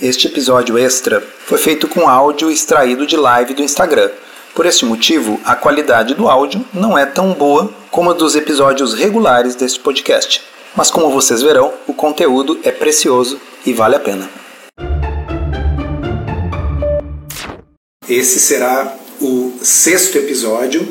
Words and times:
Este 0.00 0.28
episódio 0.28 0.78
extra 0.78 1.20
foi 1.44 1.58
feito 1.58 1.88
com 1.88 2.08
áudio 2.08 2.52
extraído 2.52 3.04
de 3.04 3.16
live 3.16 3.52
do 3.52 3.64
Instagram. 3.64 4.08
Por 4.54 4.64
este 4.64 4.84
motivo, 4.84 5.40
a 5.44 5.56
qualidade 5.56 6.14
do 6.14 6.28
áudio 6.28 6.64
não 6.72 6.96
é 6.96 7.04
tão 7.04 7.32
boa 7.32 7.74
como 7.90 8.10
a 8.10 8.12
dos 8.12 8.36
episódios 8.36 8.94
regulares 8.94 9.56
deste 9.56 9.80
podcast. 9.80 10.40
Mas 10.76 10.88
como 10.88 11.10
vocês 11.10 11.42
verão, 11.42 11.74
o 11.88 11.92
conteúdo 11.92 12.60
é 12.62 12.70
precioso 12.70 13.40
e 13.66 13.72
vale 13.72 13.96
a 13.96 13.98
pena. 13.98 14.30
Esse 18.08 18.38
será 18.38 18.94
o 19.20 19.58
sexto 19.60 20.16
episódio 20.16 20.86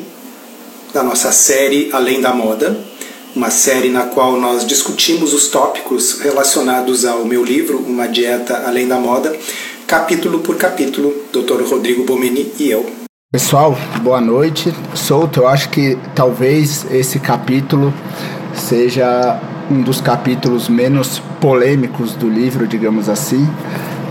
da 0.92 1.02
nossa 1.02 1.32
série 1.32 1.88
Além 1.94 2.20
da 2.20 2.34
Moda 2.34 2.76
uma 3.34 3.50
série 3.50 3.90
na 3.90 4.02
qual 4.02 4.40
nós 4.40 4.66
discutimos 4.66 5.32
os 5.32 5.48
tópicos 5.48 6.20
relacionados 6.20 7.04
ao 7.04 7.24
meu 7.24 7.44
livro, 7.44 7.78
Uma 7.78 8.06
Dieta 8.06 8.64
Além 8.66 8.88
da 8.88 8.98
Moda, 8.98 9.34
capítulo 9.86 10.40
por 10.40 10.56
capítulo, 10.56 11.14
Dr. 11.32 11.62
Rodrigo 11.68 12.04
Bomeni 12.04 12.52
e 12.58 12.70
eu. 12.70 12.86
Pessoal, 13.30 13.76
boa 14.02 14.20
noite. 14.20 14.72
Souto, 14.94 15.40
eu 15.40 15.48
acho 15.48 15.68
que 15.68 15.98
talvez 16.14 16.86
esse 16.90 17.20
capítulo 17.20 17.92
seja 18.54 19.38
um 19.70 19.82
dos 19.82 20.00
capítulos 20.00 20.68
menos 20.68 21.20
polêmicos 21.40 22.14
do 22.14 22.28
livro, 22.28 22.66
digamos 22.66 23.08
assim, 23.08 23.46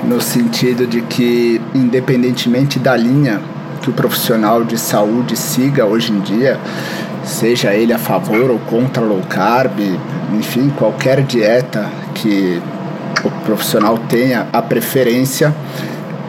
no 0.04 0.22
sentido 0.22 0.86
de 0.86 1.02
que, 1.02 1.60
independentemente 1.74 2.78
da 2.78 2.96
linha 2.96 3.42
que 3.82 3.90
o 3.90 3.94
profissional 3.94 4.64
de 4.64 4.78
saúde 4.78 5.36
siga 5.36 5.86
hoje 5.86 6.12
em 6.12 6.20
dia, 6.20 6.60
seja 7.28 7.74
ele 7.74 7.94
a 7.94 8.00
favor 8.00 8.50
ou 8.50 8.60
contra 8.60 9.04
low 9.04 9.22
carb, 9.30 9.80
enfim, 10.34 10.70
qualquer 10.70 11.22
dieta 11.22 11.86
que 12.16 12.62
o 13.24 13.30
profissional 13.46 13.98
tenha 14.10 14.48
a 14.52 14.62
preferência, 14.62 15.54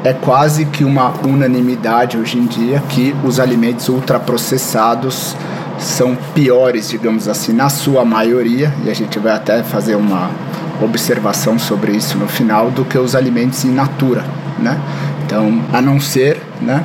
é 0.04 0.12
quase 0.12 0.64
que 0.66 0.84
uma 0.84 1.12
unanimidade 1.24 2.16
hoje 2.16 2.38
em 2.38 2.46
dia 2.46 2.82
que 2.88 3.14
os 3.24 3.40
alimentos 3.40 3.88
ultraprocessados 3.88 5.36
são 5.78 6.16
piores, 6.34 6.88
digamos 6.88 7.28
assim, 7.28 7.52
na 7.52 7.68
sua 7.68 8.04
maioria, 8.04 8.72
e 8.84 8.90
a 8.90 8.94
gente 8.94 9.18
vai 9.18 9.32
até 9.32 9.62
fazer 9.62 9.94
uma 9.94 10.30
observação 10.82 11.58
sobre 11.58 11.92
isso 11.92 12.16
no 12.18 12.28
final, 12.28 12.70
do 12.70 12.84
que 12.84 12.98
os 12.98 13.14
alimentos 13.14 13.64
in 13.64 13.72
natura, 13.72 14.24
né? 14.58 14.78
Então, 15.24 15.60
a 15.72 15.80
não 15.80 16.00
ser, 16.00 16.40
né, 16.60 16.84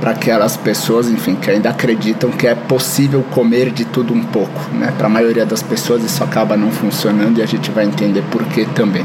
para 0.00 0.12
aquelas 0.12 0.56
pessoas, 0.56 1.08
enfim, 1.08 1.34
que 1.34 1.50
ainda 1.50 1.70
acreditam 1.70 2.30
que 2.30 2.46
é 2.46 2.54
possível 2.54 3.24
comer 3.30 3.70
de 3.70 3.84
tudo 3.84 4.14
um 4.14 4.22
pouco, 4.22 4.60
né? 4.72 4.92
Para 4.96 5.06
a 5.06 5.10
maioria 5.10 5.44
das 5.44 5.62
pessoas 5.62 6.02
isso 6.02 6.22
acaba 6.22 6.56
não 6.56 6.70
funcionando 6.70 7.38
e 7.38 7.42
a 7.42 7.46
gente 7.46 7.70
vai 7.70 7.84
entender 7.84 8.22
por 8.30 8.44
que 8.44 8.64
também. 8.66 9.04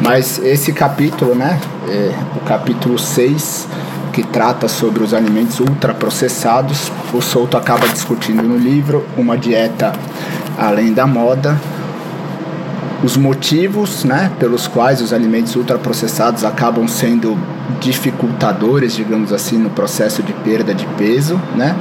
Mas 0.00 0.38
esse 0.38 0.72
capítulo, 0.72 1.34
né, 1.34 1.58
é 1.88 2.12
o 2.36 2.40
capítulo 2.40 2.98
6, 2.98 3.68
que 4.12 4.22
trata 4.22 4.68
sobre 4.68 5.02
os 5.02 5.12
alimentos 5.12 5.60
ultraprocessados, 5.60 6.90
o 7.12 7.20
Souto 7.20 7.56
acaba 7.56 7.86
discutindo 7.88 8.42
no 8.42 8.56
livro 8.56 9.04
uma 9.16 9.36
dieta 9.36 9.92
além 10.58 10.92
da 10.92 11.06
moda, 11.06 11.60
os 13.06 13.16
motivos 13.16 14.02
né, 14.02 14.32
pelos 14.36 14.66
quais 14.66 15.00
os 15.00 15.12
alimentos 15.12 15.54
ultraprocessados 15.54 16.42
acabam 16.42 16.88
sendo 16.88 17.38
dificultadores, 17.78 18.96
digamos 18.96 19.32
assim, 19.32 19.58
no 19.58 19.70
processo 19.70 20.24
de 20.24 20.32
perda 20.32 20.74
de 20.74 20.84
peso, 20.98 21.40
né? 21.54 21.76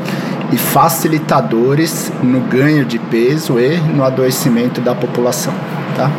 E 0.53 0.57
facilitadores 0.57 2.11
no 2.21 2.41
ganho 2.41 2.85
de 2.85 2.99
peso 2.99 3.59
e 3.59 3.75
no 3.75 4.03
adoecimento 4.03 4.79
da 4.81 4.93
população, 4.93 5.53
tá? 5.97 6.11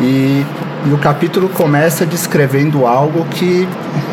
E, 0.00 0.44
e 0.86 0.92
o 0.92 0.98
capítulo 0.98 1.48
começa 1.48 2.04
descrevendo 2.04 2.84
algo 2.84 3.24
que, 3.26 3.68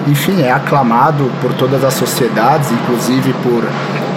enfim, 0.07 0.43
é 0.43 0.51
aclamado 0.51 1.31
por 1.41 1.53
todas 1.55 1.83
as 1.83 1.95
sociedades, 1.95 2.69
inclusive 2.71 3.33
por 3.41 3.63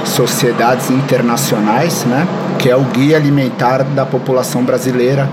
sociedades 0.04 0.90
internacionais, 0.90 2.04
né? 2.04 2.28
Que 2.58 2.68
é 2.68 2.76
o 2.76 2.82
Guia 2.82 3.16
Alimentar 3.16 3.82
da 3.82 4.04
População 4.04 4.62
Brasileira, 4.62 5.26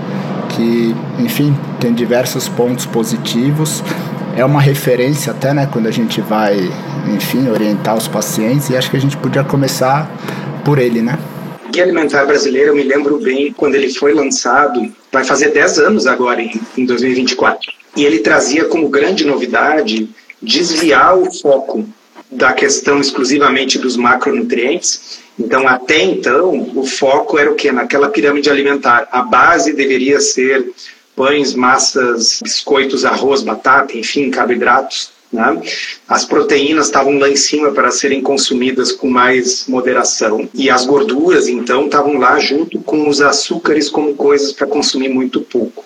que, 0.54 0.94
enfim, 1.18 1.56
tem 1.80 1.92
diversos 1.92 2.48
pontos 2.48 2.86
positivos 2.86 3.82
é 4.36 4.44
uma 4.44 4.60
referência 4.60 5.32
até, 5.32 5.54
né, 5.54 5.68
quando 5.72 5.86
a 5.86 5.90
gente 5.90 6.20
vai, 6.20 6.56
enfim, 7.14 7.48
orientar 7.48 7.96
os 7.96 8.08
pacientes, 8.08 8.68
e 8.70 8.76
acho 8.76 8.90
que 8.90 8.96
a 8.96 9.00
gente 9.00 9.16
podia 9.16 9.44
começar 9.44 10.10
por 10.64 10.78
ele, 10.78 11.00
né? 11.00 11.18
Guia 11.70 11.84
Alimentar 11.84 12.24
Brasileiro, 12.24 12.70
eu 12.70 12.76
me 12.76 12.82
lembro 12.82 13.18
bem 13.18 13.52
quando 13.52 13.74
ele 13.74 13.92
foi 13.92 14.12
lançado, 14.12 14.92
vai 15.12 15.24
fazer 15.24 15.50
10 15.50 15.78
anos 15.78 16.06
agora, 16.06 16.40
em 16.42 16.86
2024. 16.86 17.72
E 17.96 18.04
ele 18.04 18.20
trazia 18.20 18.64
como 18.64 18.88
grande 18.88 19.24
novidade 19.24 20.08
desviar 20.42 21.16
o 21.16 21.32
foco 21.32 21.84
da 22.34 22.52
questão 22.52 23.00
exclusivamente 23.00 23.78
dos 23.78 23.96
macronutrientes. 23.96 25.20
Então, 25.38 25.66
até 25.66 26.02
então, 26.02 26.70
o 26.74 26.86
foco 26.86 27.38
era 27.38 27.50
o 27.50 27.54
que? 27.54 27.70
Naquela 27.72 28.08
pirâmide 28.08 28.50
alimentar. 28.50 29.08
A 29.10 29.22
base 29.22 29.72
deveria 29.72 30.20
ser 30.20 30.72
pães, 31.16 31.54
massas, 31.54 32.40
biscoitos, 32.42 33.04
arroz, 33.04 33.42
batata, 33.42 33.96
enfim, 33.96 34.30
carboidratos. 34.30 35.12
Né? 35.32 35.60
As 36.08 36.24
proteínas 36.24 36.86
estavam 36.86 37.18
lá 37.18 37.28
em 37.28 37.36
cima 37.36 37.72
para 37.72 37.90
serem 37.90 38.22
consumidas 38.22 38.92
com 38.92 39.08
mais 39.08 39.66
moderação. 39.66 40.48
E 40.54 40.70
as 40.70 40.86
gorduras, 40.86 41.48
então, 41.48 41.86
estavam 41.86 42.18
lá 42.18 42.38
junto 42.38 42.80
com 42.80 43.08
os 43.08 43.20
açúcares 43.20 43.88
como 43.88 44.14
coisas 44.14 44.52
para 44.52 44.66
consumir 44.66 45.08
muito 45.08 45.40
pouco. 45.40 45.84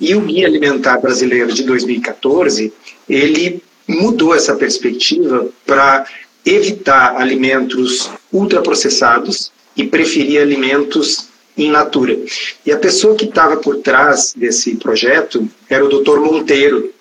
E 0.00 0.14
o 0.14 0.20
Guia 0.20 0.46
Alimentar 0.46 0.98
Brasileiro 0.98 1.52
de 1.52 1.64
2014, 1.64 2.72
ele 3.08 3.62
mudou 3.86 4.34
essa 4.34 4.54
perspectiva 4.54 5.48
para 5.64 6.06
evitar 6.44 7.16
alimentos 7.16 8.10
ultraprocessados 8.32 9.50
e 9.76 9.84
preferir 9.84 10.40
alimentos 10.40 11.28
in 11.56 11.70
natura. 11.70 12.16
E 12.64 12.70
a 12.70 12.76
pessoa 12.76 13.14
que 13.14 13.24
estava 13.24 13.56
por 13.56 13.78
trás 13.78 14.34
desse 14.36 14.76
projeto 14.76 15.48
era 15.68 15.84
o 15.84 15.88
Dr. 15.88 16.18
Monteiro. 16.20 16.92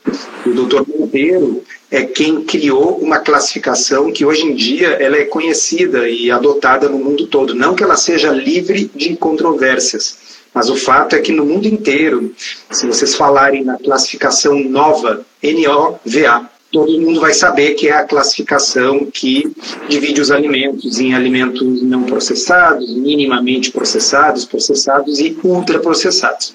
O 0.45 0.49
Dr. 0.49 0.83
Monteiro 0.87 1.63
é 1.91 2.03
quem 2.03 2.43
criou 2.43 2.97
uma 2.97 3.19
classificação 3.19 4.11
que 4.11 4.25
hoje 4.25 4.45
em 4.45 4.55
dia 4.55 4.89
ela 4.89 5.17
é 5.17 5.25
conhecida 5.25 6.09
e 6.09 6.31
adotada 6.31 6.87
no 6.87 6.97
mundo 6.97 7.27
todo. 7.27 7.53
Não 7.53 7.75
que 7.75 7.83
ela 7.83 7.97
seja 7.97 8.31
livre 8.31 8.89
de 8.95 9.15
controvérsias, 9.17 10.17
mas 10.53 10.69
o 10.69 10.75
fato 10.75 11.15
é 11.15 11.19
que 11.19 11.33
no 11.33 11.45
mundo 11.45 11.67
inteiro, 11.67 12.33
se 12.71 12.87
vocês 12.87 13.13
falarem 13.13 13.63
na 13.63 13.77
classificação 13.77 14.57
nova, 14.63 15.25
NOVA, 15.43 16.49
todo 16.75 16.99
mundo 16.99 17.21
vai 17.21 17.33
saber 17.33 17.75
que 17.75 17.87
é 17.87 17.93
a 17.93 18.03
classificação 18.03 19.05
que 19.05 19.49
divide 19.87 20.19
os 20.19 20.29
alimentos 20.29 20.99
em 20.99 21.13
alimentos 21.13 21.81
não 21.81 22.03
processados, 22.03 22.93
minimamente 22.93 23.71
processados, 23.71 24.43
processados 24.43 25.21
e 25.21 25.37
ultraprocessados. 25.41 26.53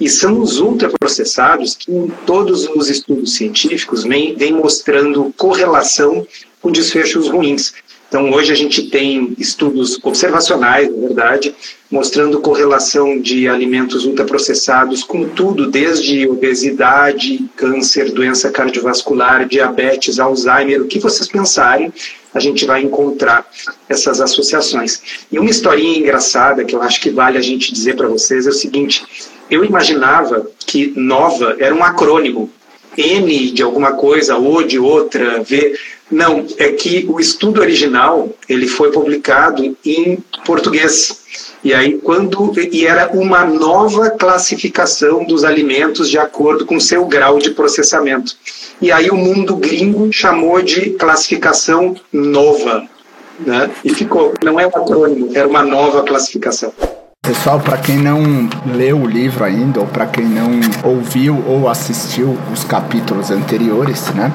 E 0.00 0.08
são 0.08 0.40
os 0.40 0.58
ultraprocessados 0.58 1.76
que, 1.76 1.92
em 1.92 2.08
todos 2.26 2.68
os 2.74 2.90
estudos 2.90 3.36
científicos, 3.36 4.02
vêm 4.02 4.52
mostrando 4.52 5.32
correlação 5.36 6.26
com 6.60 6.72
desfechos 6.72 7.28
ruins. 7.28 7.72
Então, 8.10 8.28
hoje 8.32 8.50
a 8.50 8.56
gente 8.56 8.90
tem 8.90 9.36
estudos 9.38 9.96
observacionais, 10.02 10.90
na 10.90 11.06
verdade, 11.06 11.54
mostrando 11.88 12.40
correlação 12.40 13.20
de 13.20 13.46
alimentos 13.46 14.04
ultraprocessados 14.04 15.04
com 15.04 15.28
tudo, 15.28 15.70
desde 15.70 16.26
obesidade, 16.26 17.48
câncer, 17.54 18.10
doença 18.10 18.50
cardiovascular, 18.50 19.46
diabetes, 19.46 20.18
Alzheimer, 20.18 20.82
o 20.82 20.88
que 20.88 20.98
vocês 20.98 21.28
pensarem, 21.28 21.92
a 22.34 22.40
gente 22.40 22.64
vai 22.64 22.82
encontrar 22.82 23.48
essas 23.88 24.20
associações. 24.20 25.00
E 25.30 25.38
uma 25.38 25.48
historinha 25.48 26.00
engraçada 26.00 26.64
que 26.64 26.74
eu 26.74 26.82
acho 26.82 27.00
que 27.00 27.10
vale 27.10 27.38
a 27.38 27.42
gente 27.42 27.72
dizer 27.72 27.94
para 27.94 28.08
vocês 28.08 28.44
é 28.44 28.50
o 28.50 28.52
seguinte: 28.52 29.04
eu 29.48 29.64
imaginava 29.64 30.50
que 30.66 30.92
NOVA 30.96 31.56
era 31.60 31.72
um 31.72 31.84
acrônimo. 31.84 32.50
N 33.00 33.50
de 33.50 33.62
alguma 33.62 33.92
coisa, 33.92 34.36
O 34.36 34.62
de 34.62 34.78
outra, 34.78 35.42
V. 35.42 35.74
Não, 36.10 36.44
é 36.58 36.72
que 36.72 37.06
o 37.08 37.20
estudo 37.20 37.60
original 37.60 38.28
ele 38.48 38.66
foi 38.66 38.90
publicado 38.90 39.76
em 39.84 40.18
português. 40.44 41.20
E 41.62 41.72
aí 41.72 41.98
quando 41.98 42.52
e 42.72 42.86
era 42.86 43.10
uma 43.12 43.44
nova 43.44 44.10
classificação 44.10 45.24
dos 45.24 45.44
alimentos 45.44 46.10
de 46.10 46.18
acordo 46.18 46.66
com 46.66 46.80
seu 46.80 47.04
grau 47.06 47.38
de 47.38 47.50
processamento. 47.50 48.34
E 48.80 48.90
aí 48.90 49.10
o 49.10 49.16
mundo 49.16 49.56
gringo 49.56 50.12
chamou 50.12 50.60
de 50.62 50.90
classificação 50.90 51.94
nova, 52.12 52.88
né? 53.38 53.70
E 53.84 53.90
ficou, 53.90 54.34
não 54.42 54.58
é 54.58 54.66
um 54.66 54.70
acrônimo, 54.70 55.30
era 55.34 55.46
uma 55.46 55.62
nova 55.62 56.02
classificação. 56.02 56.72
Pessoal, 57.22 57.60
para 57.60 57.76
quem 57.76 57.98
não 57.98 58.48
leu 58.64 59.02
o 59.02 59.06
livro 59.06 59.44
ainda, 59.44 59.78
ou 59.78 59.86
para 59.86 60.06
quem 60.06 60.24
não 60.24 60.58
ouviu 60.82 61.44
ou 61.46 61.68
assistiu 61.68 62.36
os 62.50 62.64
capítulos 62.64 63.30
anteriores, 63.30 64.08
né, 64.14 64.32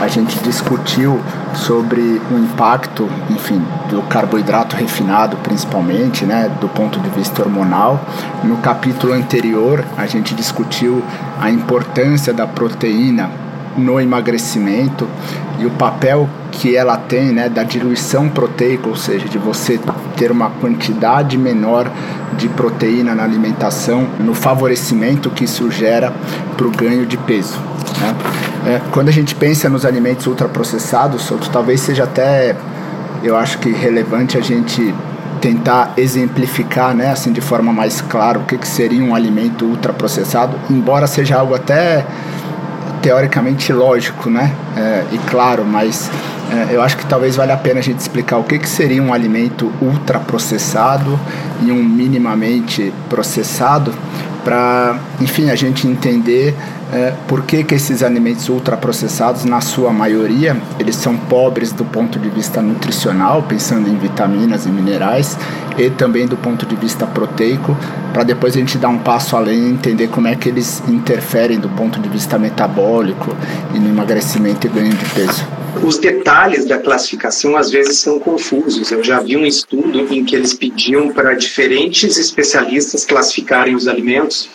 a 0.00 0.06
gente 0.06 0.38
discutiu 0.38 1.20
sobre 1.52 2.00
o 2.00 2.38
impacto, 2.38 3.08
enfim, 3.28 3.60
do 3.90 4.02
carboidrato 4.02 4.76
refinado, 4.76 5.36
principalmente, 5.38 6.24
né, 6.24 6.48
do 6.60 6.68
ponto 6.68 7.00
de 7.00 7.10
vista 7.10 7.42
hormonal. 7.42 8.00
No 8.44 8.58
capítulo 8.58 9.14
anterior, 9.14 9.84
a 9.96 10.06
gente 10.06 10.32
discutiu 10.32 11.02
a 11.40 11.50
importância 11.50 12.32
da 12.32 12.46
proteína 12.46 13.28
no 13.76 14.00
emagrecimento 14.00 15.08
e 15.58 15.66
o 15.66 15.70
papel 15.70 16.28
que 16.50 16.76
ela 16.76 16.96
tem 16.96 17.32
né, 17.32 17.48
da 17.48 17.62
diluição 17.62 18.28
proteica, 18.28 18.88
ou 18.88 18.96
seja, 18.96 19.28
de 19.28 19.38
você 19.38 19.78
ter 20.16 20.30
uma 20.30 20.50
quantidade 20.50 21.36
menor 21.36 21.90
de 22.36 22.48
proteína 22.48 23.14
na 23.14 23.24
alimentação, 23.24 24.06
no 24.18 24.34
favorecimento 24.34 25.30
que 25.30 25.44
isso 25.44 25.70
gera 25.70 26.12
para 26.56 26.66
o 26.66 26.70
ganho 26.70 27.06
de 27.06 27.16
peso. 27.16 27.58
Né? 28.00 28.14
É, 28.66 28.80
quando 28.90 29.08
a 29.08 29.12
gente 29.12 29.34
pensa 29.34 29.68
nos 29.68 29.84
alimentos 29.84 30.26
ultraprocessados, 30.26 31.30
talvez 31.52 31.80
seja 31.80 32.04
até, 32.04 32.56
eu 33.22 33.36
acho 33.36 33.58
que 33.58 33.70
relevante 33.70 34.36
a 34.36 34.40
gente 34.40 34.94
tentar 35.40 35.92
exemplificar, 35.96 36.94
né, 36.94 37.10
assim 37.10 37.32
de 37.32 37.40
forma 37.40 37.72
mais 37.72 38.00
clara 38.00 38.38
o 38.38 38.44
que, 38.44 38.58
que 38.58 38.66
seria 38.66 39.02
um 39.02 39.14
alimento 39.14 39.64
ultraprocessado, 39.64 40.58
embora 40.68 41.06
seja 41.06 41.36
algo 41.36 41.54
até 41.54 42.04
teoricamente 43.00 43.72
lógico, 43.72 44.28
né, 44.28 44.52
é, 44.76 45.04
e 45.12 45.18
claro, 45.18 45.64
mas 45.64 46.10
é, 46.50 46.74
eu 46.74 46.82
acho 46.82 46.96
que 46.96 47.04
talvez 47.04 47.36
valha 47.36 47.54
a 47.54 47.56
pena 47.56 47.80
a 47.80 47.82
gente 47.82 47.98
explicar 47.98 48.38
o 48.38 48.44
que, 48.44 48.58
que 48.58 48.68
seria 48.68 49.02
um 49.02 49.12
alimento 49.12 49.70
ultraprocessado 49.82 51.18
e 51.62 51.70
um 51.70 51.82
minimamente 51.82 52.92
processado, 53.08 53.94
para, 54.44 54.98
enfim, 55.20 55.50
a 55.50 55.54
gente 55.54 55.86
entender 55.86 56.54
é, 56.90 57.12
por 57.26 57.42
que, 57.42 57.62
que 57.64 57.74
esses 57.74 58.02
alimentos 58.02 58.48
ultraprocessados, 58.48 59.44
na 59.44 59.60
sua 59.60 59.92
maioria, 59.92 60.56
eles 60.78 60.96
são 60.96 61.16
pobres 61.16 61.70
do 61.70 61.84
ponto 61.84 62.18
de 62.18 62.30
vista 62.30 62.62
nutricional, 62.62 63.42
pensando 63.42 63.90
em 63.90 63.96
vitaminas 63.96 64.64
e 64.64 64.70
minerais, 64.70 65.36
e 65.76 65.90
também 65.90 66.26
do 66.26 66.36
ponto 66.36 66.64
de 66.64 66.76
vista 66.76 67.06
proteico, 67.06 67.76
para 68.12 68.22
depois 68.22 68.56
a 68.56 68.58
gente 68.58 68.78
dar 68.78 68.88
um 68.88 68.98
passo 68.98 69.36
além 69.36 69.68
e 69.68 69.70
entender 69.70 70.08
como 70.08 70.28
é 70.28 70.34
que 70.34 70.48
eles 70.48 70.82
interferem 70.88 71.58
do 71.58 71.68
ponto 71.68 72.00
de 72.00 72.08
vista 72.08 72.38
metabólico 72.38 73.36
e 73.74 73.78
no 73.78 73.90
emagrecimento 73.90 74.66
e 74.66 74.70
ganho 74.70 74.94
de 74.94 75.04
peso. 75.10 75.57
Os 75.82 75.98
detalhes 75.98 76.64
da 76.64 76.78
classificação 76.78 77.56
às 77.56 77.70
vezes 77.70 77.98
são 77.98 78.18
confusos. 78.18 78.90
Eu 78.90 79.02
já 79.02 79.20
vi 79.20 79.36
um 79.36 79.46
estudo 79.46 80.12
em 80.12 80.24
que 80.24 80.36
eles 80.36 80.52
pediam 80.54 81.10
para 81.10 81.34
diferentes 81.34 82.16
especialistas 82.18 83.04
classificarem 83.04 83.74
os 83.74 83.88
alimentos 83.88 84.48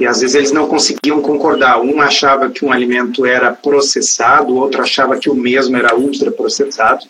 e 0.00 0.06
às 0.06 0.20
vezes 0.20 0.36
eles 0.36 0.52
não 0.52 0.68
conseguiam 0.68 1.20
concordar. 1.20 1.80
Um 1.80 2.00
achava 2.00 2.48
que 2.48 2.64
um 2.64 2.72
alimento 2.72 3.26
era 3.26 3.52
processado, 3.52 4.52
o 4.52 4.56
outro 4.56 4.82
achava 4.82 5.16
que 5.16 5.28
o 5.28 5.34
mesmo 5.34 5.76
era 5.76 5.96
ultraprocessado. 5.96 7.04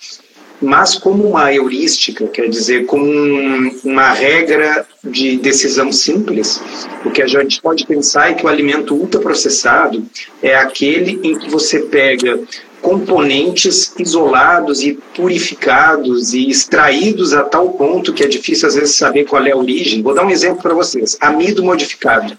Mas 0.60 0.96
como 0.96 1.28
uma 1.28 1.52
heurística, 1.52 2.26
quer 2.26 2.48
dizer, 2.48 2.84
como 2.86 3.04
um, 3.04 3.78
uma 3.84 4.10
regra 4.10 4.84
de 5.04 5.36
decisão 5.36 5.92
simples, 5.92 6.60
o 7.04 7.10
que 7.10 7.22
a 7.22 7.28
gente 7.28 7.62
pode 7.62 7.86
pensar 7.86 8.30
é 8.30 8.34
que 8.34 8.44
o 8.44 8.48
alimento 8.48 8.92
ultraprocessado 8.94 10.04
é 10.42 10.56
aquele 10.56 11.20
em 11.22 11.38
que 11.38 11.48
você 11.48 11.80
pega 11.82 12.40
componentes 12.80 13.92
isolados 13.98 14.82
e 14.82 14.94
purificados 15.14 16.34
e 16.34 16.48
extraídos 16.48 17.32
a 17.32 17.42
tal 17.42 17.70
ponto 17.70 18.12
que 18.12 18.22
é 18.22 18.26
difícil 18.26 18.68
às 18.68 18.74
vezes 18.74 18.96
saber 18.96 19.24
qual 19.24 19.44
é 19.44 19.52
a 19.52 19.56
origem. 19.56 20.02
Vou 20.02 20.14
dar 20.14 20.24
um 20.24 20.30
exemplo 20.30 20.62
para 20.62 20.74
vocês: 20.74 21.16
amido 21.20 21.62
modificado. 21.62 22.36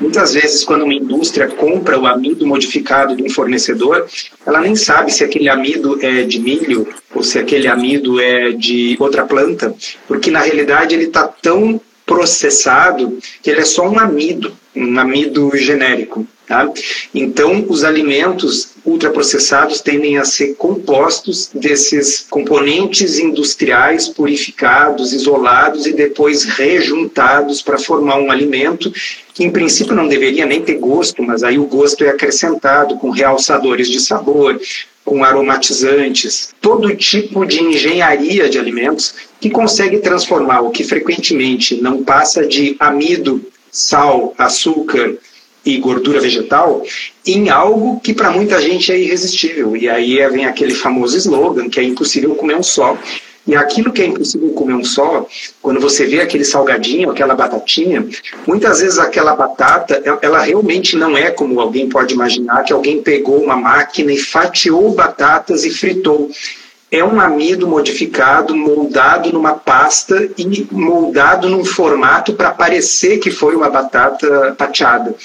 Muitas 0.00 0.34
vezes, 0.34 0.64
quando 0.64 0.82
uma 0.82 0.94
indústria 0.94 1.46
compra 1.46 1.98
o 1.98 2.06
amido 2.06 2.44
modificado 2.44 3.14
de 3.14 3.22
um 3.22 3.30
fornecedor, 3.30 4.06
ela 4.44 4.60
nem 4.60 4.74
sabe 4.74 5.12
se 5.12 5.22
aquele 5.22 5.48
amido 5.48 5.98
é 6.04 6.24
de 6.24 6.40
milho 6.40 6.88
ou 7.14 7.22
se 7.22 7.38
aquele 7.38 7.68
amido 7.68 8.20
é 8.20 8.50
de 8.50 8.96
outra 8.98 9.24
planta, 9.24 9.72
porque 10.08 10.30
na 10.30 10.40
realidade 10.40 10.94
ele 10.94 11.04
está 11.04 11.28
tão 11.28 11.80
processado 12.04 13.18
que 13.42 13.50
ele 13.50 13.60
é 13.60 13.64
só 13.64 13.88
um 13.88 13.98
amido, 13.98 14.52
um 14.74 14.98
amido 14.98 15.56
genérico. 15.56 16.26
Tá? 16.46 16.68
Então, 17.14 17.64
os 17.68 17.84
alimentos 17.84 18.72
ultraprocessados 18.84 19.80
tendem 19.80 20.18
a 20.18 20.24
ser 20.24 20.54
compostos 20.54 21.48
desses 21.54 22.26
componentes 22.28 23.18
industriais 23.18 24.08
purificados, 24.08 25.12
isolados 25.12 25.86
e 25.86 25.92
depois 25.92 26.42
rejuntados 26.42 27.62
para 27.62 27.78
formar 27.78 28.18
um 28.18 28.30
alimento 28.30 28.92
que, 29.32 29.44
em 29.44 29.50
princípio, 29.50 29.94
não 29.94 30.08
deveria 30.08 30.44
nem 30.44 30.60
ter 30.60 30.78
gosto, 30.78 31.22
mas 31.22 31.44
aí 31.44 31.58
o 31.58 31.66
gosto 31.66 32.04
é 32.04 32.08
acrescentado 32.08 32.96
com 32.98 33.10
realçadores 33.10 33.88
de 33.88 34.00
sabor, 34.00 34.60
com 35.04 35.24
aromatizantes, 35.24 36.52
todo 36.60 36.94
tipo 36.96 37.44
de 37.44 37.62
engenharia 37.62 38.48
de 38.48 38.58
alimentos 38.58 39.14
que 39.40 39.50
consegue 39.50 39.98
transformar 39.98 40.60
o 40.60 40.70
que 40.70 40.84
frequentemente 40.84 41.80
não 41.80 42.02
passa 42.04 42.46
de 42.46 42.76
amido, 42.78 43.44
sal, 43.70 44.34
açúcar, 44.38 45.16
e 45.64 45.78
gordura 45.78 46.20
vegetal 46.20 46.82
em 47.26 47.48
algo 47.48 48.00
que 48.00 48.12
para 48.12 48.30
muita 48.30 48.60
gente 48.60 48.90
é 48.92 48.98
irresistível. 48.98 49.76
E 49.76 49.88
aí 49.88 50.16
vem 50.28 50.46
aquele 50.46 50.74
famoso 50.74 51.16
slogan 51.16 51.68
que 51.68 51.78
é 51.78 51.82
impossível 51.84 52.34
comer 52.34 52.56
um 52.56 52.62
só. 52.62 52.98
E 53.44 53.56
aquilo 53.56 53.92
que 53.92 54.02
é 54.02 54.06
impossível 54.06 54.50
comer 54.50 54.74
um 54.74 54.84
só, 54.84 55.26
quando 55.60 55.80
você 55.80 56.06
vê 56.06 56.20
aquele 56.20 56.44
salgadinho, 56.44 57.10
aquela 57.10 57.34
batatinha, 57.34 58.06
muitas 58.46 58.80
vezes 58.80 58.98
aquela 58.98 59.34
batata, 59.34 60.00
ela 60.22 60.40
realmente 60.40 60.96
não 60.96 61.16
é 61.16 61.30
como 61.30 61.60
alguém 61.60 61.88
pode 61.88 62.14
imaginar, 62.14 62.62
que 62.62 62.72
alguém 62.72 63.02
pegou 63.02 63.42
uma 63.42 63.56
máquina 63.56 64.12
e 64.12 64.18
fatiou 64.18 64.94
batatas 64.94 65.64
e 65.64 65.70
fritou. 65.70 66.30
É 66.88 67.02
um 67.02 67.20
amido 67.20 67.66
modificado, 67.66 68.54
moldado 68.54 69.32
numa 69.32 69.54
pasta 69.54 70.28
e 70.38 70.68
moldado 70.70 71.48
num 71.48 71.64
formato 71.64 72.34
para 72.34 72.52
parecer 72.52 73.18
que 73.18 73.30
foi 73.30 73.56
uma 73.56 73.70
batata 73.70 74.54
fatiada 74.56 75.16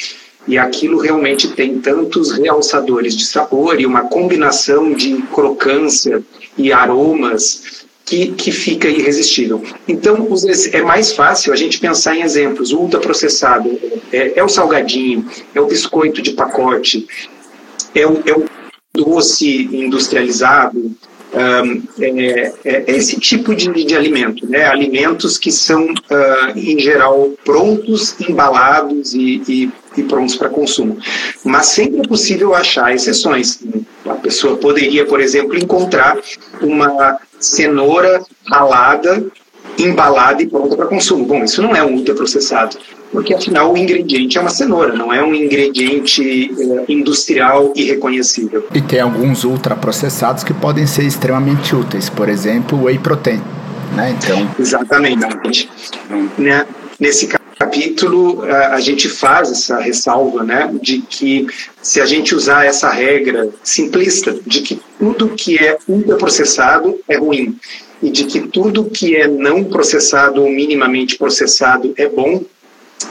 e 0.47 0.57
aquilo 0.57 0.99
realmente 0.99 1.49
tem 1.49 1.79
tantos 1.79 2.31
realçadores 2.31 3.15
de 3.15 3.25
sabor 3.25 3.79
e 3.79 3.85
uma 3.85 4.03
combinação 4.03 4.93
de 4.93 5.21
crocância 5.33 6.23
e 6.57 6.71
aromas 6.71 7.85
que, 8.05 8.27
que 8.31 8.51
fica 8.51 8.87
irresistível. 8.87 9.61
Então, 9.85 10.27
é 10.71 10.81
mais 10.81 11.11
fácil 11.11 11.51
a 11.51 11.55
gente 11.57 11.77
pensar 11.79 12.15
em 12.15 12.21
exemplos. 12.21 12.71
O 12.71 12.79
ultraprocessado 12.79 13.77
é, 14.11 14.39
é 14.39 14.43
o 14.43 14.47
salgadinho, 14.47 15.25
é 15.53 15.59
o 15.59 15.67
biscoito 15.67 16.21
de 16.21 16.31
pacote, 16.31 17.05
é 17.93 18.07
o, 18.07 18.23
é 18.25 18.33
o 18.33 18.45
doce 18.95 19.69
industrializado, 19.73 20.95
é, 21.33 22.53
é, 22.63 22.83
esse 22.87 23.19
tipo 23.19 23.53
de, 23.53 23.71
de 23.85 23.95
alimento, 23.95 24.49
né? 24.49 24.65
alimentos 24.65 25.37
que 25.37 25.51
são, 25.51 25.87
em 26.55 26.79
geral, 26.79 27.31
prontos, 27.43 28.15
embalados 28.21 29.13
e, 29.13 29.41
e, 29.47 29.71
e 29.97 30.03
prontos 30.03 30.35
para 30.35 30.49
consumo. 30.49 30.97
Mas 31.43 31.67
sempre 31.67 31.99
é 31.99 32.07
possível 32.07 32.55
achar 32.55 32.93
exceções. 32.93 33.59
A 34.05 34.15
pessoa 34.15 34.57
poderia, 34.57 35.05
por 35.05 35.19
exemplo, 35.19 35.57
encontrar 35.57 36.17
uma 36.61 37.19
cenoura 37.39 38.21
ralada, 38.49 39.25
embalada 39.77 40.41
e 40.41 40.47
pronta 40.47 40.75
para 40.75 40.87
consumo. 40.87 41.25
Bom, 41.25 41.43
isso 41.43 41.61
não 41.61 41.75
é 41.75 41.83
um 41.83 41.95
ultraprocessado 41.95 42.77
porque 43.11 43.33
afinal 43.33 43.73
o 43.73 43.77
ingrediente 43.77 44.37
é 44.37 44.41
uma 44.41 44.49
cenoura, 44.49 44.93
não 44.93 45.13
é 45.13 45.23
um 45.23 45.33
ingrediente 45.33 46.51
uh, 46.53 46.85
industrial 46.87 47.73
e 47.75 47.83
reconhecível. 47.83 48.67
E 48.73 48.81
tem 48.81 48.99
alguns 48.99 49.43
ultraprocessados 49.43 50.43
que 50.43 50.53
podem 50.53 50.85
ser 50.85 51.03
extremamente 51.03 51.75
úteis, 51.75 52.09
por 52.09 52.29
exemplo, 52.29 52.77
o 52.77 52.83
whey 52.83 52.97
protein. 52.97 53.41
Né? 53.95 54.15
Então... 54.17 54.49
Exatamente. 54.59 55.69
Né? 56.37 56.65
Nesse 56.99 57.27
capítulo, 57.57 58.43
a 58.43 58.79
gente 58.79 59.09
faz 59.09 59.51
essa 59.51 59.79
ressalva 59.79 60.43
né, 60.43 60.71
de 60.81 61.01
que 61.01 61.47
se 61.81 61.99
a 61.99 62.05
gente 62.05 62.35
usar 62.35 62.65
essa 62.65 62.89
regra 62.89 63.49
simplista 63.63 64.35
de 64.45 64.61
que 64.61 64.79
tudo 64.99 65.29
que 65.29 65.57
é 65.57 65.77
ultraprocessado 65.87 66.99
é 67.07 67.17
ruim 67.17 67.57
e 68.01 68.11
de 68.11 68.25
que 68.25 68.41
tudo 68.41 68.85
que 68.85 69.15
é 69.15 69.27
não 69.27 69.63
processado 69.63 70.43
ou 70.43 70.49
minimamente 70.49 71.17
processado 71.17 71.93
é 71.97 72.07
bom, 72.07 72.43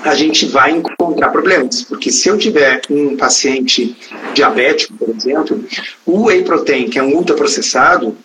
a 0.03 0.15
gente 0.15 0.47
vai 0.47 0.73
encontrar 0.73 1.31
problemas, 1.31 1.83
porque 1.83 2.11
se 2.11 2.29
eu 2.29 2.39
tiver 2.39 2.81
um 2.91 3.17
paciente 3.17 3.97
diabético, 4.35 4.95
por 4.95 5.11
exemplo, 5.11 5.65
o 6.05 6.25
whey 6.25 6.43
protein, 6.43 6.89
que 6.89 6.99
é 6.99 7.03
um 7.03 7.15
ultraprocessado, 7.15 8.17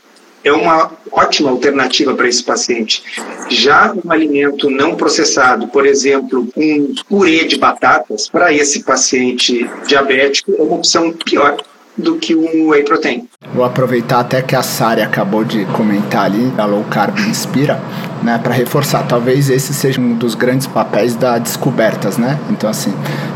é 0.44 0.52
uma 0.52 0.92
ótima 1.12 1.50
alternativa 1.50 2.14
para 2.14 2.28
esse 2.28 2.44
paciente. 2.44 3.04
Já 3.50 3.94
um 3.94 4.12
alimento 4.12 4.70
não 4.70 4.96
processado, 4.96 5.68
por 5.68 5.86
exemplo, 5.86 6.48
um 6.58 6.94
purê 7.08 7.46
de 7.46 7.58
batatas, 7.58 8.28
para 8.28 8.52
esse 8.52 8.84
paciente 8.84 9.70
diabético 9.88 10.54
é 10.58 10.62
uma 10.62 10.76
opção 10.76 11.12
pior 11.12 11.58
do 11.98 12.18
que 12.18 12.36
um 12.36 12.70
whey 12.70 12.84
protein. 12.84 13.28
Vou 13.54 13.64
aproveitar 13.64 14.22
até 14.22 14.42
que 14.42 14.56
a 14.56 14.64
Sari 14.64 15.02
acabou 15.02 15.44
de 15.44 15.66
comentar 15.66 16.26
ali, 16.26 16.52
a 16.58 16.66
low 16.66 16.84
carb 16.86 17.20
inspira, 17.20 17.80
né, 18.22 18.40
para 18.42 18.54
reforçar. 18.54 19.04
Talvez 19.08 19.50
esse 19.50 19.74
seja 19.74 20.00
um 20.00 20.14
dos 20.14 20.36
grandes 20.36 20.68
papéis 20.68 21.16
da 21.16 21.38
descobertas, 21.38 22.18
né? 22.18 22.40
Então 22.50 22.70
assim, 22.70 22.94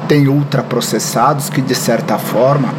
tem 0.07 0.27
ultraprocessados 0.27 1.49
que 1.49 1.61
de 1.61 1.75
certa 1.75 2.17
forma 2.17 2.73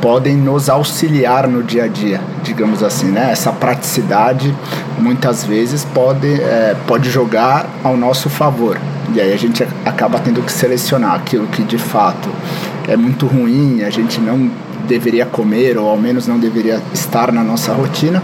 podem 0.00 0.36
nos 0.36 0.68
auxiliar 0.68 1.48
no 1.48 1.62
dia 1.62 1.84
a 1.84 1.88
dia, 1.88 2.20
digamos 2.42 2.82
assim, 2.82 3.06
né? 3.06 3.30
Essa 3.32 3.50
praticidade 3.52 4.54
muitas 4.98 5.44
vezes 5.44 5.84
pode, 5.84 6.26
é, 6.26 6.76
pode 6.86 7.10
jogar 7.10 7.66
ao 7.82 7.96
nosso 7.96 8.28
favor. 8.28 8.78
E 9.14 9.20
aí 9.20 9.32
a 9.32 9.36
gente 9.36 9.66
acaba 9.84 10.18
tendo 10.18 10.42
que 10.42 10.52
selecionar 10.52 11.14
aquilo 11.14 11.46
que 11.46 11.62
de 11.62 11.78
fato 11.78 12.28
é 12.88 12.96
muito 12.96 13.26
ruim, 13.26 13.82
a 13.82 13.90
gente 13.90 14.20
não 14.20 14.50
deveria 14.88 15.26
comer 15.26 15.78
ou 15.78 15.88
ao 15.88 15.96
menos 15.96 16.26
não 16.26 16.38
deveria 16.38 16.80
estar 16.92 17.32
na 17.32 17.42
nossa 17.42 17.72
rotina 17.72 18.22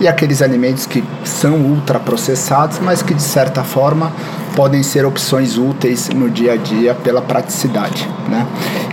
e 0.00 0.08
aqueles 0.08 0.42
alimentos 0.42 0.86
que 0.86 1.02
são 1.24 1.56
ultraprocessados, 1.56 2.78
mas 2.80 3.02
que 3.02 3.14
de 3.14 3.22
certa 3.22 3.62
forma 3.62 4.12
podem 4.56 4.82
ser 4.82 5.04
opções 5.04 5.56
úteis 5.56 6.08
no 6.10 6.30
dia 6.30 6.52
a 6.52 6.56
dia 6.56 6.94
pela 6.94 7.20
praticidade, 7.20 8.08
né? 8.28 8.46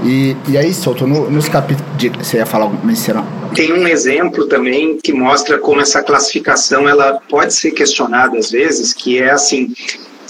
E, 0.03 0.35
e 0.47 0.57
aí, 0.57 0.73
Souto, 0.73 1.05
no, 1.05 1.29
nos 1.29 1.47
capítulos... 1.47 1.91
Você 2.19 2.37
ia 2.37 2.45
falar, 2.45 2.69
mencionar? 2.83 3.25
Tem 3.53 3.71
um 3.71 3.87
exemplo 3.87 4.47
também 4.47 4.97
que 5.03 5.13
mostra 5.13 5.59
como 5.59 5.81
essa 5.81 6.01
classificação 6.01 6.89
ela 6.89 7.19
pode 7.29 7.53
ser 7.53 7.71
questionada 7.71 8.37
às 8.37 8.49
vezes, 8.49 8.93
que 8.93 9.19
é 9.19 9.31
assim, 9.31 9.73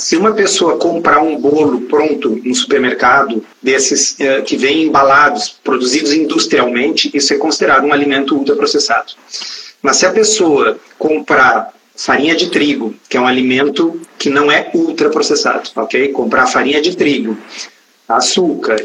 se 0.02 0.18
uma 0.18 0.34
pessoa 0.34 0.78
comprar 0.78 1.22
um 1.22 1.40
bolo 1.40 1.82
pronto 1.82 2.42
no 2.44 2.56
supermercado, 2.56 3.46
desses 3.62 4.14
uh, 4.14 4.42
que 4.44 4.58
vêm 4.58 4.86
embalados, 4.86 5.50
produzidos 5.64 6.12
industrialmente, 6.12 7.12
isso 7.14 7.32
é 7.36 7.38
considerado 7.38 7.86
um 7.86 7.94
alimento 7.94 8.36
ultraprocessado. 8.36 9.14
Mas 9.80 9.98
se 9.98 10.08
a 10.08 10.12
pessoa 10.12 10.80
comprar 10.98 11.72
farinha 11.96 12.36
de 12.36 12.50
trigo, 12.50 12.96
que 13.08 13.16
é 13.16 13.22
um 13.22 13.28
alimento 13.28 14.02
que 14.18 14.28
não 14.28 14.52
é 14.52 14.72
ultraprocessado, 14.74 15.70
ok? 15.76 16.08
Comprar 16.08 16.48
farinha 16.48 16.82
de 16.82 16.98
trigo, 16.98 17.38
açúcar, 18.10 18.84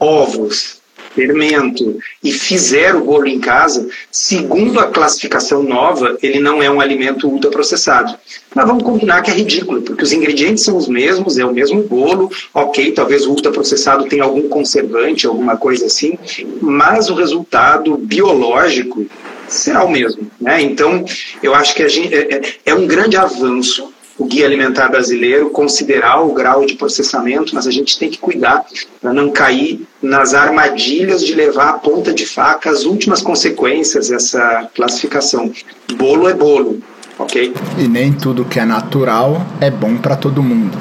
ovos, 0.00 0.80
fermento 1.14 1.98
e 2.22 2.32
fizer 2.32 2.94
o 2.94 3.04
bolo 3.04 3.26
em 3.26 3.38
casa, 3.38 3.88
segundo 4.10 4.80
a 4.80 4.88
classificação 4.88 5.62
nova, 5.62 6.18
ele 6.22 6.40
não 6.40 6.62
é 6.62 6.70
um 6.70 6.80
alimento 6.80 7.28
ultraprocessado. 7.28 8.14
Mas 8.54 8.66
vamos 8.66 8.82
combinar 8.82 9.22
que 9.22 9.30
é 9.30 9.34
ridículo, 9.34 9.82
porque 9.82 10.02
os 10.02 10.12
ingredientes 10.12 10.64
são 10.64 10.76
os 10.76 10.88
mesmos, 10.88 11.38
é 11.38 11.44
o 11.44 11.52
mesmo 11.52 11.82
bolo, 11.82 12.30
ok, 12.52 12.92
talvez 12.92 13.26
o 13.26 13.30
ultraprocessado 13.30 14.04
tenha 14.06 14.24
algum 14.24 14.48
conservante, 14.48 15.26
alguma 15.26 15.56
coisa 15.56 15.86
assim, 15.86 16.18
mas 16.60 17.08
o 17.08 17.14
resultado 17.14 17.96
biológico 17.96 19.06
será 19.48 19.84
o 19.84 19.90
mesmo. 19.90 20.30
Né? 20.40 20.62
Então, 20.62 21.04
eu 21.42 21.54
acho 21.54 21.74
que 21.74 21.88
gente, 21.88 22.14
é, 22.14 22.34
é, 22.34 22.42
é 22.66 22.74
um 22.74 22.86
grande 22.86 23.16
avanço 23.16 23.93
o 24.18 24.24
guia 24.26 24.46
alimentar 24.46 24.88
brasileiro 24.88 25.50
considerar 25.50 26.20
o 26.20 26.32
grau 26.32 26.64
de 26.64 26.74
processamento, 26.74 27.54
mas 27.54 27.66
a 27.66 27.70
gente 27.70 27.98
tem 27.98 28.08
que 28.08 28.18
cuidar 28.18 28.64
para 29.00 29.12
não 29.12 29.30
cair 29.30 29.86
nas 30.00 30.34
armadilhas 30.34 31.24
de 31.24 31.34
levar 31.34 31.70
a 31.70 31.72
ponta 31.74 32.12
de 32.12 32.26
faca 32.26 32.70
as 32.70 32.84
últimas 32.84 33.20
consequências 33.20 34.08
dessa 34.08 34.68
classificação. 34.74 35.52
Bolo 35.96 36.28
é 36.28 36.34
bolo, 36.34 36.80
ok? 37.18 37.52
E 37.78 37.88
nem 37.88 38.12
tudo 38.12 38.44
que 38.44 38.60
é 38.60 38.64
natural 38.64 39.44
é 39.60 39.70
bom 39.70 39.96
para 39.96 40.16
todo 40.16 40.42
mundo 40.42 40.78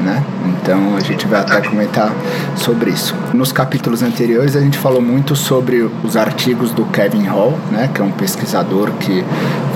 né? 0.00 0.24
Então 0.66 0.96
a 0.96 1.00
gente 1.00 1.28
vai 1.28 1.42
até 1.42 1.60
comentar 1.60 2.12
sobre 2.56 2.90
isso. 2.90 3.14
Nos 3.32 3.52
capítulos 3.52 4.02
anteriores 4.02 4.56
a 4.56 4.60
gente 4.60 4.76
falou 4.76 5.00
muito 5.00 5.36
sobre 5.36 5.88
os 6.02 6.16
artigos 6.16 6.72
do 6.72 6.84
Kevin 6.86 7.22
Hall, 7.26 7.56
né, 7.70 7.88
que 7.94 8.00
é 8.00 8.04
um 8.04 8.10
pesquisador 8.10 8.90
que 8.98 9.24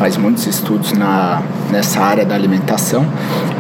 faz 0.00 0.16
muitos 0.16 0.49
estudos 0.49 0.92
na, 0.92 1.42
nessa 1.70 2.00
área 2.00 2.25
da 2.25 2.35
alimentação. 2.35 3.06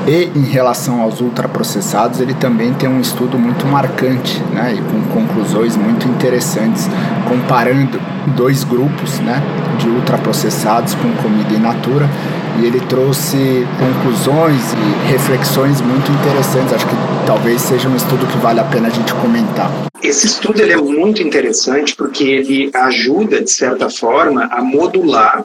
E 0.08 0.28
em 0.36 0.42
relação 0.42 1.00
aos 1.00 1.20
ultraprocessados, 1.20 2.20
ele 2.20 2.34
também 2.34 2.74
tem 2.74 2.88
um 2.88 3.00
estudo 3.00 3.38
muito 3.38 3.64
marcante, 3.64 4.42
né, 4.52 4.74
e 4.76 4.82
com 4.82 5.00
conclusões 5.14 5.76
muito 5.76 6.08
interessantes, 6.08 6.90
comparando 7.28 8.00
dois 8.34 8.64
grupos, 8.64 9.20
né, 9.20 9.40
de 9.78 9.88
ultraprocessados 9.88 10.94
com 10.94 11.08
comida 11.22 11.54
in 11.54 11.60
natura 11.60 12.10
e 12.58 12.66
ele 12.66 12.80
trouxe 12.80 13.66
conclusões 13.78 14.74
e 14.74 15.12
reflexões 15.12 15.80
muito 15.80 16.10
interessantes. 16.12 16.74
Acho 16.74 16.86
que 16.86 17.19
talvez 17.26 17.62
seja 17.62 17.88
um 17.88 17.96
estudo 17.96 18.26
que 18.26 18.38
vale 18.38 18.60
a 18.60 18.64
pena 18.64 18.88
a 18.88 18.90
gente 18.90 19.12
comentar. 19.14 19.70
Esse 20.02 20.26
estudo 20.26 20.60
ele 20.60 20.72
é 20.72 20.76
muito 20.76 21.22
interessante 21.22 21.94
porque 21.94 22.24
ele 22.24 22.70
ajuda, 22.74 23.40
de 23.42 23.50
certa 23.50 23.90
forma, 23.90 24.44
a 24.44 24.62
modular 24.62 25.44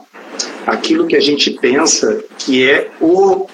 aquilo 0.66 1.08
que 1.08 1.16
a 1.16 1.22
gente 1.22 1.52
pensa 1.52 2.24
que 2.38 2.70
é 2.70 2.90
o 3.00 3.48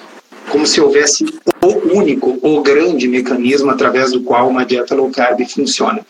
como 0.51 0.67
se 0.67 0.81
houvesse 0.81 1.25
o 1.61 1.97
único, 1.97 2.37
o 2.41 2.61
grande 2.61 3.07
mecanismo 3.07 3.71
através 3.71 4.11
do 4.11 4.21
qual 4.21 4.49
uma 4.49 4.65
dieta 4.65 4.93
low 4.93 5.09
carb 5.09 5.39
funciona. 5.47 6.05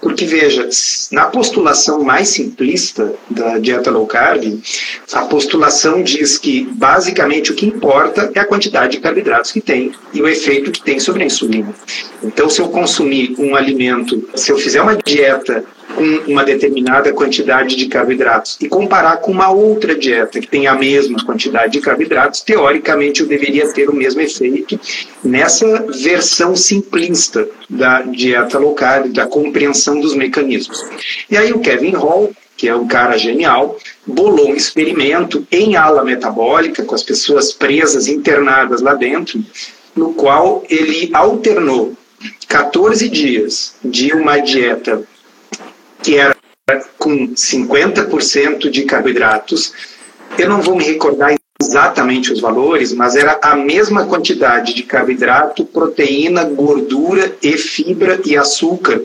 Porque, 0.00 0.24
veja, 0.24 0.68
na 1.12 1.26
postulação 1.26 2.02
mais 2.02 2.28
simplista 2.28 3.14
da 3.30 3.58
dieta 3.58 3.90
low 3.90 4.06
carb, 4.06 4.60
a 5.12 5.22
postulação 5.22 6.02
diz 6.02 6.38
que, 6.38 6.64
basicamente, 6.72 7.52
o 7.52 7.54
que 7.54 7.66
importa 7.66 8.30
é 8.34 8.40
a 8.40 8.44
quantidade 8.44 8.92
de 8.92 9.00
carboidratos 9.00 9.52
que 9.52 9.60
tem 9.60 9.92
e 10.12 10.20
o 10.20 10.28
efeito 10.28 10.72
que 10.72 10.82
tem 10.82 10.98
sobre 10.98 11.22
a 11.22 11.26
insulina. 11.26 11.72
Então, 12.22 12.48
se 12.48 12.60
eu 12.60 12.68
consumir 12.68 13.34
um 13.38 13.54
alimento, 13.54 14.28
se 14.34 14.50
eu 14.50 14.58
fizer 14.58 14.82
uma 14.82 14.96
dieta 14.96 15.64
com 16.02 16.32
uma 16.32 16.42
determinada 16.42 17.12
quantidade 17.12 17.76
de 17.76 17.86
carboidratos 17.86 18.58
e 18.60 18.68
comparar 18.68 19.18
com 19.18 19.30
uma 19.30 19.50
outra 19.50 19.94
dieta 19.94 20.40
que 20.40 20.48
tem 20.48 20.66
a 20.66 20.74
mesma 20.74 21.24
quantidade 21.24 21.74
de 21.74 21.80
carboidratos, 21.80 22.40
teoricamente 22.40 23.20
eu 23.20 23.28
deveria 23.28 23.72
ter 23.72 23.88
o 23.88 23.94
mesmo 23.94 24.20
efeito 24.20 24.80
nessa 25.22 25.86
versão 26.02 26.56
simplista 26.56 27.48
da 27.70 28.02
dieta 28.02 28.58
low 28.58 28.74
carb, 28.74 29.12
da 29.12 29.26
compreensão 29.26 30.00
dos 30.00 30.14
mecanismos. 30.16 30.84
E 31.30 31.36
aí 31.36 31.52
o 31.52 31.60
Kevin 31.60 31.92
Hall, 31.92 32.32
que 32.56 32.68
é 32.68 32.74
um 32.74 32.88
cara 32.88 33.16
genial, 33.16 33.78
bolou 34.04 34.50
um 34.50 34.56
experimento 34.56 35.46
em 35.52 35.76
ala 35.76 36.04
metabólica 36.04 36.82
com 36.82 36.96
as 36.96 37.02
pessoas 37.04 37.52
presas, 37.52 38.08
internadas 38.08 38.82
lá 38.82 38.94
dentro, 38.94 39.40
no 39.94 40.14
qual 40.14 40.64
ele 40.68 41.10
alternou 41.12 41.96
14 42.48 43.08
dias 43.08 43.74
de 43.84 44.12
uma 44.12 44.38
dieta 44.38 45.06
que 46.02 46.16
era 46.16 46.36
com 46.98 47.28
50% 47.28 48.70
de 48.70 48.82
carboidratos. 48.82 49.72
Eu 50.38 50.48
não 50.48 50.60
vou 50.60 50.76
me 50.76 50.84
recordar 50.84 51.34
exatamente 51.60 52.32
os 52.32 52.40
valores, 52.40 52.92
mas 52.92 53.14
era 53.14 53.38
a 53.42 53.54
mesma 53.54 54.06
quantidade 54.06 54.74
de 54.74 54.82
carboidrato, 54.82 55.64
proteína, 55.64 56.44
gordura 56.44 57.36
e 57.42 57.56
fibra 57.56 58.20
e 58.24 58.36
açúcar 58.36 59.02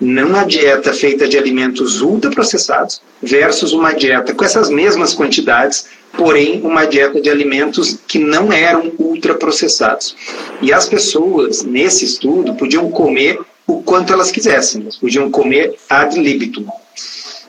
numa 0.00 0.44
dieta 0.44 0.94
feita 0.94 1.28
de 1.28 1.36
alimentos 1.36 2.00
ultraprocessados 2.00 3.02
versus 3.22 3.74
uma 3.74 3.92
dieta 3.92 4.32
com 4.32 4.42
essas 4.42 4.70
mesmas 4.70 5.12
quantidades, 5.12 5.86
porém 6.16 6.62
uma 6.62 6.86
dieta 6.86 7.20
de 7.20 7.28
alimentos 7.28 7.98
que 8.08 8.18
não 8.18 8.50
eram 8.50 8.92
ultraprocessados. 8.98 10.16
E 10.62 10.72
as 10.72 10.88
pessoas 10.88 11.62
nesse 11.62 12.06
estudo 12.06 12.54
podiam 12.54 12.90
comer 12.90 13.38
o 13.70 13.82
quanto 13.82 14.12
elas 14.12 14.30
quisessem, 14.30 14.82
elas 14.82 14.96
podiam 14.96 15.30
comer 15.30 15.76
ad 15.88 16.18
libitum. 16.18 16.66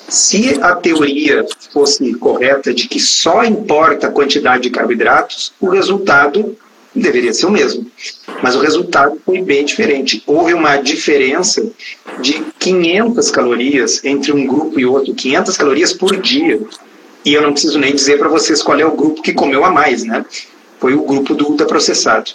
Se 0.07 0.59
a 0.61 0.75
teoria 0.75 1.45
fosse 1.71 2.13
correta 2.15 2.73
de 2.73 2.87
que 2.87 2.99
só 2.99 3.43
importa 3.43 4.07
a 4.07 4.11
quantidade 4.11 4.63
de 4.63 4.69
carboidratos, 4.69 5.53
o 5.59 5.69
resultado 5.69 6.57
deveria 6.93 7.33
ser 7.33 7.45
o 7.45 7.51
mesmo. 7.51 7.89
Mas 8.43 8.55
o 8.55 8.59
resultado 8.59 9.17
foi 9.25 9.41
bem 9.41 9.63
diferente. 9.63 10.21
Houve 10.27 10.53
uma 10.53 10.75
diferença 10.77 11.65
de 12.21 12.43
500 12.59 13.31
calorias 13.31 14.03
entre 14.03 14.33
um 14.33 14.45
grupo 14.45 14.79
e 14.79 14.85
outro, 14.85 15.13
500 15.13 15.57
calorias 15.57 15.93
por 15.93 16.17
dia. 16.17 16.59
E 17.23 17.33
eu 17.33 17.41
não 17.41 17.53
preciso 17.53 17.79
nem 17.79 17.95
dizer 17.95 18.17
para 18.17 18.27
vocês 18.27 18.61
qual 18.61 18.79
é 18.79 18.85
o 18.85 18.95
grupo 18.95 19.21
que 19.21 19.33
comeu 19.33 19.63
a 19.63 19.71
mais, 19.71 20.03
né? 20.03 20.25
Foi 20.81 20.95
o 20.95 21.03
grupo 21.03 21.35
do 21.35 21.47
ultraprocessado. 21.47 22.31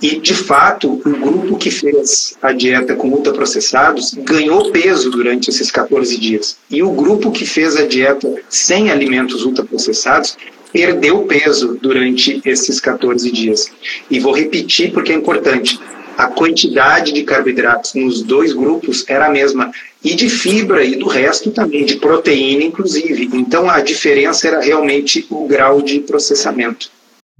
E, 0.00 0.18
de 0.18 0.34
fato, 0.34 0.90
o 1.04 1.10
grupo 1.10 1.58
que 1.58 1.70
fez 1.70 2.34
a 2.40 2.50
dieta 2.50 2.96
com 2.96 3.10
ultraprocessados 3.10 4.14
ganhou 4.14 4.72
peso 4.72 5.10
durante 5.10 5.50
esses 5.50 5.70
14 5.70 6.16
dias. 6.16 6.56
E 6.70 6.82
o 6.82 6.90
grupo 6.92 7.30
que 7.30 7.44
fez 7.44 7.76
a 7.76 7.86
dieta 7.86 8.26
sem 8.48 8.90
alimentos 8.90 9.44
ultraprocessados 9.44 10.38
perdeu 10.72 11.24
peso 11.24 11.78
durante 11.82 12.40
esses 12.46 12.80
14 12.80 13.30
dias. 13.30 13.70
E 14.10 14.18
vou 14.18 14.32
repetir 14.32 14.92
porque 14.92 15.12
é 15.12 15.16
importante. 15.16 15.78
A 16.16 16.26
quantidade 16.26 17.12
de 17.12 17.22
carboidratos 17.22 17.92
nos 17.92 18.22
dois 18.22 18.54
grupos 18.54 19.04
era 19.08 19.26
a 19.26 19.30
mesma. 19.30 19.70
E 20.02 20.14
de 20.14 20.30
fibra 20.30 20.82
e 20.82 20.96
do 20.96 21.06
resto 21.06 21.50
também, 21.50 21.84
de 21.84 21.96
proteína 21.96 22.62
inclusive. 22.62 23.28
Então 23.34 23.68
a 23.68 23.80
diferença 23.80 24.48
era 24.48 24.60
realmente 24.60 25.26
o 25.28 25.46
grau 25.46 25.82
de 25.82 26.00
processamento. 26.00 26.90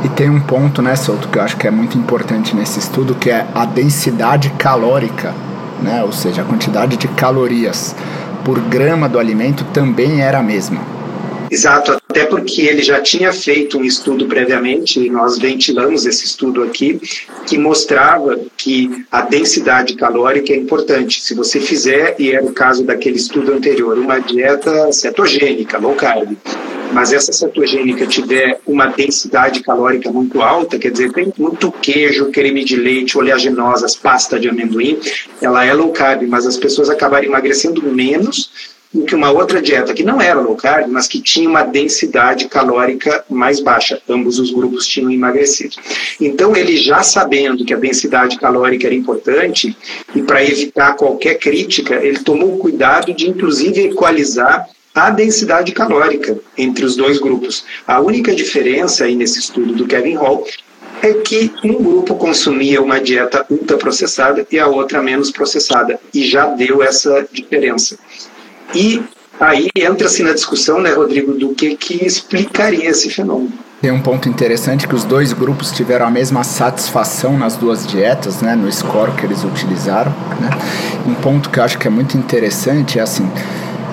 E 0.03 0.09
tem 0.09 0.31
um 0.31 0.41
ponto, 0.41 0.81
né, 0.81 0.97
Souto, 0.97 1.29
que 1.29 1.39
eu 1.39 1.43
acho 1.43 1.57
que 1.57 1.67
é 1.67 1.71
muito 1.71 1.99
importante 1.99 2.57
nesse 2.57 2.79
estudo, 2.79 3.15
que 3.15 3.31
é 3.31 3.47
a 3.55 3.67
densidade 3.67 4.49
calórica, 4.59 5.35
né? 5.83 6.03
Ou 6.03 6.13
seja, 6.13 6.41
a 6.41 6.45
quantidade 6.45 6.97
de 6.97 7.07
calorias 7.09 7.95
por 8.45 8.59
grama 8.61 9.09
do 9.09 9.19
alimento 9.19 9.63
também 9.73 10.23
era 10.23 10.39
a 10.39 10.43
mesma. 10.43 10.81
Exato, 11.51 12.00
até 12.11 12.25
porque 12.25 12.63
ele 12.63 12.83
já 12.83 13.01
tinha 13.01 13.33
feito 13.33 13.79
um 13.79 13.85
estudo 13.85 14.27
previamente, 14.27 14.99
e 14.99 15.09
nós 15.09 15.39
ventilamos 15.39 16.05
esse 16.07 16.25
estudo 16.25 16.65
aqui, 16.65 17.01
que 17.47 17.57
mostrava 17.57 18.37
que 18.57 19.07
a 19.13 19.21
densidade 19.21 19.95
calórica 19.95 20.53
é 20.53 20.57
importante. 20.57 21.21
Se 21.21 21.35
você 21.35 21.61
fizer, 21.61 22.17
e 22.19 22.33
era 22.33 22.45
o 22.45 22.53
caso 22.53 22.83
daquele 22.83 23.17
estudo 23.17 23.53
anterior, 23.53 23.97
uma 23.97 24.19
dieta 24.19 24.91
cetogênica, 24.91 25.79
low 25.79 25.95
carb, 25.95 26.37
mas 26.93 27.13
essa 27.13 27.33
cetogênica 27.33 28.05
tiver 28.09 28.61
uma 28.67 28.87
densidade 28.87 29.63
calórica 29.63 30.11
muito 30.11 30.43
alta, 30.43 30.81
quer 30.81 30.91
dizer, 30.91 31.13
tem 31.13 31.33
muito 31.39 31.71
queijo, 31.71 32.33
creme 32.33 32.65
de 32.65 32.75
leite, 32.75 33.17
oleaginosas, 33.17 33.95
pasta 33.95 34.37
de 34.41 34.49
amendoim, 34.49 34.99
ela 35.41 35.65
é 35.65 35.73
low 35.73 35.93
carb, 35.93 36.27
mas 36.27 36.45
as 36.45 36.57
pessoas 36.57 36.91
acabaram 36.91 37.27
emagrecendo 37.27 37.81
menos 37.83 38.80
do 38.93 39.05
que 39.05 39.15
uma 39.15 39.31
outra 39.31 39.63
dieta 39.63 39.95
que 39.95 40.03
não 40.03 40.21
era 40.21 40.41
low 40.41 40.57
carb, 40.57 40.89
mas 40.89 41.07
que 41.07 41.21
tinha 41.21 41.49
uma 41.49 41.63
densidade 41.63 42.49
calórica 42.49 43.25
mais 43.31 43.61
baixa. 43.61 44.03
Ambos 44.09 44.39
os 44.39 44.51
grupos 44.51 44.87
tinham 44.87 45.11
emagrecido. 45.11 45.77
Então, 46.21 46.57
ele 46.57 46.77
já 46.77 47.03
sabendo 47.03 47.65
que 47.65 47.73
a 47.73 47.79
densidade 47.79 48.37
calórica 48.37 48.87
era 48.87 48.95
importante, 48.95 49.77
e 50.15 50.23
para 50.23 50.45
evitar 50.45 50.95
qualquer 50.95 51.39
crítica, 51.39 51.95
ele 52.05 52.19
tomou 52.19 52.59
cuidado 52.59 53.15
de, 53.15 53.29
inclusive, 53.29 53.89
equalizar 53.89 54.69
a 54.93 55.11
densidade 55.11 55.71
calórica 55.71 56.37
entre 56.59 56.85
os 56.85 56.97
dois 56.97 57.19
grupos. 57.19 57.65
A 57.87 58.01
única 58.01 58.35
diferença 58.35 59.05
aí 59.05 59.15
nesse 59.15 59.39
estudo 59.39 59.73
do 59.73 59.87
Kevin 59.87 60.17
Hall 60.17 60.45
é 61.01 61.15
que 61.15 61.53
um 61.65 61.75
grupo 61.75 62.17
consumia 62.17 62.83
uma 62.83 63.01
dieta 63.01 63.47
ultraprocessada 63.49 64.47
e 64.51 64.59
a 64.59 64.67
outra 64.67 65.01
menos 65.01 65.31
processada, 65.31 65.99
e 66.13 66.25
já 66.25 66.47
deu 66.47 66.83
essa 66.83 67.27
diferença. 67.33 67.97
E 68.75 69.03
aí 69.39 69.69
entra-se 69.75 70.23
na 70.23 70.33
discussão, 70.33 70.81
né, 70.81 70.93
Rodrigo, 70.93 71.33
do 71.33 71.55
que, 71.55 71.77
que 71.77 72.05
explicaria 72.05 72.89
esse 72.89 73.11
fenômeno. 73.11 73.53
Tem 73.81 73.91
um 73.91 74.03
ponto 74.03 74.29
interessante 74.29 74.87
que 74.87 74.95
os 74.95 75.05
dois 75.05 75.33
grupos 75.33 75.73
tiveram 75.73 76.07
a 76.07 76.11
mesma 76.11 76.45
satisfação 76.45 77.39
nas 77.39 77.57
duas 77.57 77.87
dietas, 77.87 78.43
né, 78.43 78.55
no 78.55 78.71
score 78.71 79.13
que 79.13 79.25
eles 79.25 79.43
utilizaram. 79.43 80.13
Né? 80.39 80.51
Um 81.07 81.15
ponto 81.15 81.49
que 81.49 81.59
eu 81.59 81.65
acho 81.65 81.79
que 81.79 81.89
é 81.89 81.91
muito 81.91 82.19
interessante 82.19 82.99
é 82.99 83.03
assim, 83.03 83.27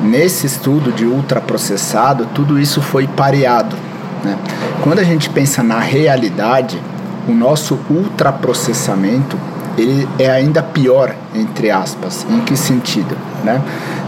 nesse 0.01 0.45
estudo 0.45 0.91
de 0.91 1.05
ultraprocessado, 1.05 2.27
tudo 2.35 2.59
isso 2.59 2.81
foi 2.81 3.07
pareado. 3.07 3.77
Né? 4.25 4.37
Quando 4.83 4.99
a 4.99 5.03
gente 5.03 5.29
pensa 5.29 5.63
na 5.63 5.79
realidade, 5.79 6.77
o 7.25 7.31
nosso 7.31 7.79
ultraprocessamento 7.89 9.37
ele 9.77 10.07
é 10.17 10.29
ainda 10.29 10.61
pior, 10.61 11.15
entre 11.33 11.69
aspas. 11.69 12.25
Em 12.29 12.41
que 12.41 12.57
sentido? 12.57 13.15
Né? 13.47 13.61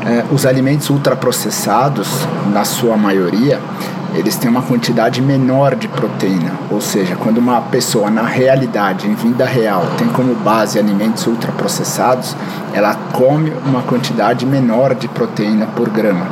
É, 0.06 0.26
os 0.34 0.46
alimentos 0.46 0.90
ultraprocessados, 0.90 2.28
na 2.52 2.66
sua 2.66 2.98
maioria, 2.98 3.60
eles 4.14 4.36
têm 4.36 4.50
uma 4.50 4.62
quantidade 4.62 5.22
menor 5.22 5.76
de 5.76 5.88
proteína. 5.88 6.52
Ou 6.70 6.82
seja, 6.82 7.16
quando 7.16 7.38
uma 7.38 7.62
pessoa, 7.62 8.10
na 8.10 8.24
realidade, 8.24 9.08
em 9.08 9.14
vida 9.14 9.46
real, 9.46 9.84
tem 9.98 10.08
como 10.08 10.36
base 10.36 10.78
alimentos 10.78 11.26
ultraprocessados, 11.26 12.36
ela 12.74 12.96
come 13.14 13.54
uma 13.66 13.82
quantidade 13.84 14.46
menor 14.46 14.94
de 14.94 15.08
proteína 15.08 15.68
por 15.68 15.90
grama. 15.90 16.28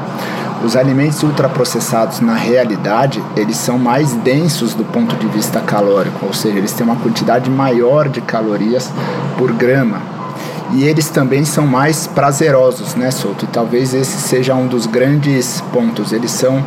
Os 0.66 0.76
alimentos 0.76 1.22
ultraprocessados, 1.22 2.20
na 2.20 2.34
realidade, 2.34 3.24
eles 3.36 3.58
são 3.58 3.78
mais 3.78 4.12
densos 4.14 4.74
do 4.74 4.84
ponto 4.84 5.16
de 5.16 5.28
vista 5.28 5.60
calórico, 5.62 6.26
ou 6.26 6.34
seja, 6.34 6.58
eles 6.58 6.74
têm 6.74 6.86
uma 6.86 6.96
quantidade 6.96 7.50
maior 7.50 8.10
de 8.10 8.22
calorias 8.22 8.92
por 9.38 9.52
grama. 9.54 10.17
E 10.74 10.84
eles 10.84 11.10
também 11.10 11.46
são 11.46 11.66
mais 11.66 12.08
prazerosos, 12.08 12.96
né, 12.96 13.10
Souto? 13.12 13.46
E 13.46 13.48
talvez 13.48 13.94
esse 13.94 14.20
seja 14.20 14.54
um 14.54 14.68
dos 14.68 14.86
grandes 14.86 15.62
pontos. 15.74 16.12
Eles 16.12 16.32
são 16.32 16.64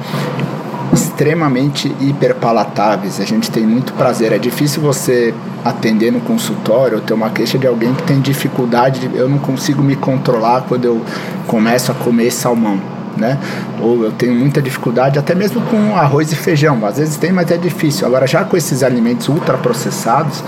extremamente 0.93 1.95
hiperpalatáveis. 2.01 3.21
A 3.21 3.25
gente 3.25 3.51
tem 3.51 3.67
muito 3.67 3.93
prazer. 3.93 4.33
É 4.33 4.39
difícil 4.39 4.83
você 4.83 5.35
atender 5.65 6.11
no 6.11 6.21
consultório 6.21 6.97
ou 6.97 7.03
ter 7.03 7.13
uma 7.13 7.31
queixa 7.31 7.59
de 7.59 7.67
alguém 7.67 7.95
que 7.95 8.03
tem 8.05 8.21
dificuldade 8.21 9.07
de 9.07 9.17
eu 9.17 9.29
não 9.29 9.39
consigo 9.39 9.83
me 9.83 9.95
controlar 9.95 10.63
quando 10.63 10.87
eu 10.87 11.03
começo 11.47 11.93
a 11.93 11.95
comer 11.95 12.31
salmão 12.31 13.00
né? 13.21 13.39
Ou 13.81 14.03
eu 14.05 14.13
tenho 14.13 14.35
muita 14.35 14.61
dificuldade 14.61 15.19
até 15.19 15.35
mesmo 15.35 15.61
com 15.63 15.95
arroz 15.97 16.33
e 16.33 16.37
feijão. 16.37 16.85
Às 16.85 16.99
vezes 16.99 17.17
tem, 17.17 17.31
mas 17.31 17.51
é 17.51 17.57
difícil. 17.57 18.07
Agora 18.07 18.27
já 18.27 18.45
com 18.45 18.57
esses 18.57 18.83
alimentos 18.83 19.29
ultraprocessados, 19.29 20.43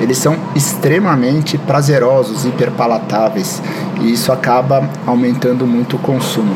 eles 0.00 0.18
são 0.18 0.36
extremamente 0.56 1.56
prazerosos, 1.58 2.44
hiperpalatáveis, 2.44 3.62
e 4.00 4.12
isso 4.12 4.32
acaba 4.32 4.88
aumentando 5.06 5.66
muito 5.66 5.96
o 5.96 5.98
consumo. 5.98 6.54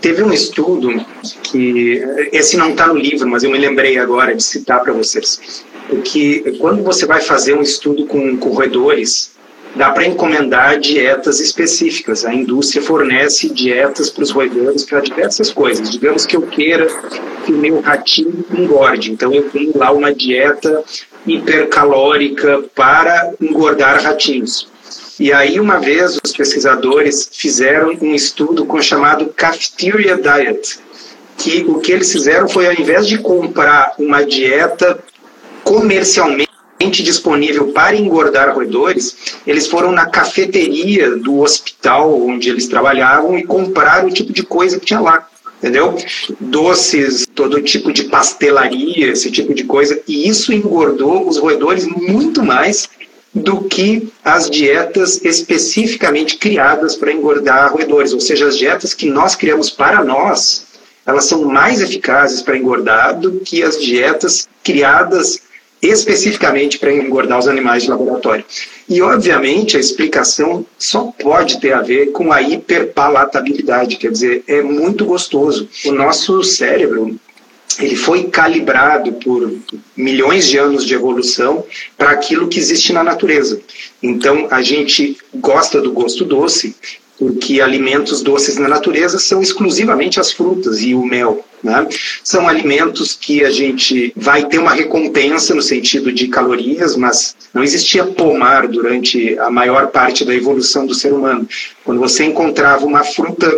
Teve 0.00 0.22
um 0.22 0.32
estudo 0.32 1.04
que 1.42 2.02
esse 2.32 2.56
não 2.56 2.70
está 2.70 2.86
no 2.86 2.96
livro, 2.96 3.28
mas 3.28 3.42
eu 3.42 3.50
me 3.50 3.58
lembrei 3.58 3.98
agora 3.98 4.34
de 4.34 4.42
citar 4.42 4.80
para 4.80 4.92
vocês. 4.94 5.62
Que 6.04 6.56
quando 6.58 6.82
você 6.82 7.04
vai 7.04 7.20
fazer 7.20 7.54
um 7.54 7.60
estudo 7.60 8.06
com, 8.06 8.36
roedores, 8.36 9.32
dá 9.74 9.90
para 9.90 10.06
encomendar 10.06 10.78
dietas 10.78 11.40
específicas. 11.40 12.24
A 12.24 12.34
indústria 12.34 12.82
fornece 12.82 13.48
dietas 13.48 14.10
para 14.10 14.22
os 14.22 14.30
roedores 14.30 14.84
para 14.84 15.00
diversas 15.00 15.52
coisas. 15.52 15.90
Digamos 15.90 16.26
que 16.26 16.36
eu 16.36 16.42
queira 16.42 16.86
que 17.44 17.52
o 17.52 17.58
meu 17.58 17.80
ratinho 17.80 18.44
engorde, 18.56 19.12
então 19.12 19.32
eu 19.32 19.48
tenho 19.50 19.76
lá 19.76 19.90
uma 19.92 20.12
dieta 20.12 20.82
hipercalórica 21.26 22.62
para 22.74 23.32
engordar 23.40 24.02
ratinhos. 24.02 24.68
E 25.18 25.32
aí, 25.32 25.60
uma 25.60 25.78
vez, 25.78 26.18
os 26.24 26.32
pesquisadores 26.32 27.28
fizeram 27.30 27.94
um 28.00 28.14
estudo 28.14 28.64
com 28.64 28.78
o 28.78 28.82
chamado 28.82 29.26
Cafeteria 29.26 30.16
Diet, 30.16 30.78
que 31.36 31.64
o 31.68 31.78
que 31.78 31.92
eles 31.92 32.10
fizeram 32.10 32.48
foi, 32.48 32.66
ao 32.66 32.72
invés 32.72 33.06
de 33.06 33.18
comprar 33.18 33.94
uma 33.98 34.24
dieta 34.24 34.98
comercialmente 35.62 36.49
disponível 36.88 37.72
para 37.72 37.94
engordar 37.96 38.54
roedores, 38.54 39.36
eles 39.46 39.66
foram 39.66 39.92
na 39.92 40.06
cafeteria 40.06 41.10
do 41.16 41.40
hospital 41.40 42.22
onde 42.22 42.48
eles 42.48 42.66
trabalhavam 42.66 43.38
e 43.38 43.44
compraram 43.44 44.08
o 44.08 44.12
tipo 44.12 44.32
de 44.32 44.42
coisa 44.42 44.78
que 44.78 44.86
tinha 44.86 45.00
lá. 45.00 45.28
Entendeu? 45.58 45.94
Doces, 46.40 47.26
todo 47.34 47.60
tipo 47.60 47.92
de 47.92 48.04
pastelaria, 48.04 49.08
esse 49.08 49.30
tipo 49.30 49.52
de 49.52 49.64
coisa. 49.64 50.00
E 50.08 50.26
isso 50.26 50.54
engordou 50.54 51.28
os 51.28 51.36
roedores 51.36 51.86
muito 51.86 52.42
mais 52.42 52.88
do 53.34 53.64
que 53.64 54.08
as 54.24 54.48
dietas 54.48 55.22
especificamente 55.22 56.38
criadas 56.38 56.96
para 56.96 57.12
engordar 57.12 57.72
roedores. 57.74 58.14
Ou 58.14 58.20
seja, 58.20 58.46
as 58.46 58.56
dietas 58.56 58.94
que 58.94 59.10
nós 59.10 59.36
criamos 59.36 59.68
para 59.68 60.02
nós, 60.02 60.64
elas 61.04 61.26
são 61.26 61.44
mais 61.44 61.82
eficazes 61.82 62.40
para 62.40 62.56
engordar 62.56 63.20
do 63.20 63.40
que 63.40 63.62
as 63.62 63.78
dietas 63.78 64.48
criadas 64.64 65.42
especificamente 65.82 66.78
para 66.78 66.92
engordar 66.92 67.38
os 67.38 67.48
animais 67.48 67.84
de 67.84 67.90
laboratório. 67.90 68.44
E, 68.88 69.00
obviamente, 69.00 69.76
a 69.76 69.80
explicação 69.80 70.66
só 70.78 71.12
pode 71.18 71.60
ter 71.60 71.72
a 71.72 71.80
ver 71.80 72.12
com 72.12 72.32
a 72.32 72.42
hiperpalatabilidade, 72.42 73.96
quer 73.96 74.10
dizer, 74.10 74.44
é 74.46 74.60
muito 74.62 75.04
gostoso. 75.04 75.68
O 75.86 75.92
nosso 75.92 76.42
cérebro 76.42 77.18
ele 77.78 77.96
foi 77.96 78.24
calibrado 78.24 79.12
por 79.12 79.52
milhões 79.96 80.46
de 80.48 80.58
anos 80.58 80.84
de 80.84 80.94
evolução 80.94 81.64
para 81.96 82.10
aquilo 82.10 82.48
que 82.48 82.58
existe 82.58 82.92
na 82.92 83.04
natureza. 83.04 83.60
Então, 84.02 84.48
a 84.50 84.60
gente 84.60 85.16
gosta 85.34 85.80
do 85.80 85.92
gosto 85.92 86.24
doce 86.24 86.74
porque 87.20 87.60
alimentos 87.60 88.22
doces 88.22 88.56
na 88.56 88.66
natureza 88.66 89.18
são 89.18 89.42
exclusivamente 89.42 90.18
as 90.18 90.32
frutas 90.32 90.80
e 90.80 90.94
o 90.94 91.04
mel. 91.04 91.44
Né? 91.62 91.86
São 92.24 92.48
alimentos 92.48 93.14
que 93.14 93.44
a 93.44 93.50
gente 93.50 94.10
vai 94.16 94.46
ter 94.46 94.56
uma 94.56 94.72
recompensa 94.72 95.54
no 95.54 95.60
sentido 95.60 96.10
de 96.10 96.28
calorias, 96.28 96.96
mas 96.96 97.36
não 97.52 97.62
existia 97.62 98.06
pomar 98.06 98.66
durante 98.66 99.38
a 99.38 99.50
maior 99.50 99.88
parte 99.88 100.24
da 100.24 100.34
evolução 100.34 100.86
do 100.86 100.94
ser 100.94 101.12
humano. 101.12 101.46
Quando 101.84 102.00
você 102.00 102.24
encontrava 102.24 102.86
uma 102.86 103.04
fruta 103.04 103.54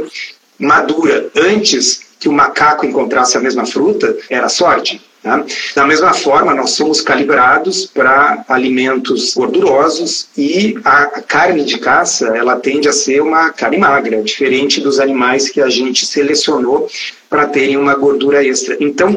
madura 0.58 1.30
antes 1.36 2.00
que 2.18 2.28
o 2.28 2.32
macaco 2.32 2.84
encontrasse 2.84 3.36
a 3.36 3.40
mesma 3.40 3.64
fruta, 3.64 4.16
era 4.28 4.48
sorte. 4.48 5.00
Tá? 5.22 5.44
Da 5.76 5.86
mesma 5.86 6.12
forma, 6.12 6.52
nós 6.52 6.70
somos 6.70 7.00
calibrados 7.00 7.86
para 7.86 8.44
alimentos 8.48 9.34
gordurosos 9.34 10.26
e 10.36 10.76
a 10.84 11.06
carne 11.22 11.64
de 11.64 11.78
caça 11.78 12.36
ela 12.36 12.56
tende 12.56 12.88
a 12.88 12.92
ser 12.92 13.22
uma 13.22 13.50
carne 13.50 13.78
magra, 13.78 14.20
diferente 14.20 14.80
dos 14.80 14.98
animais 14.98 15.48
que 15.48 15.60
a 15.60 15.68
gente 15.68 16.04
selecionou 16.04 16.88
para 17.30 17.46
terem 17.46 17.76
uma 17.76 17.94
gordura 17.94 18.44
extra. 18.44 18.76
Então, 18.80 19.16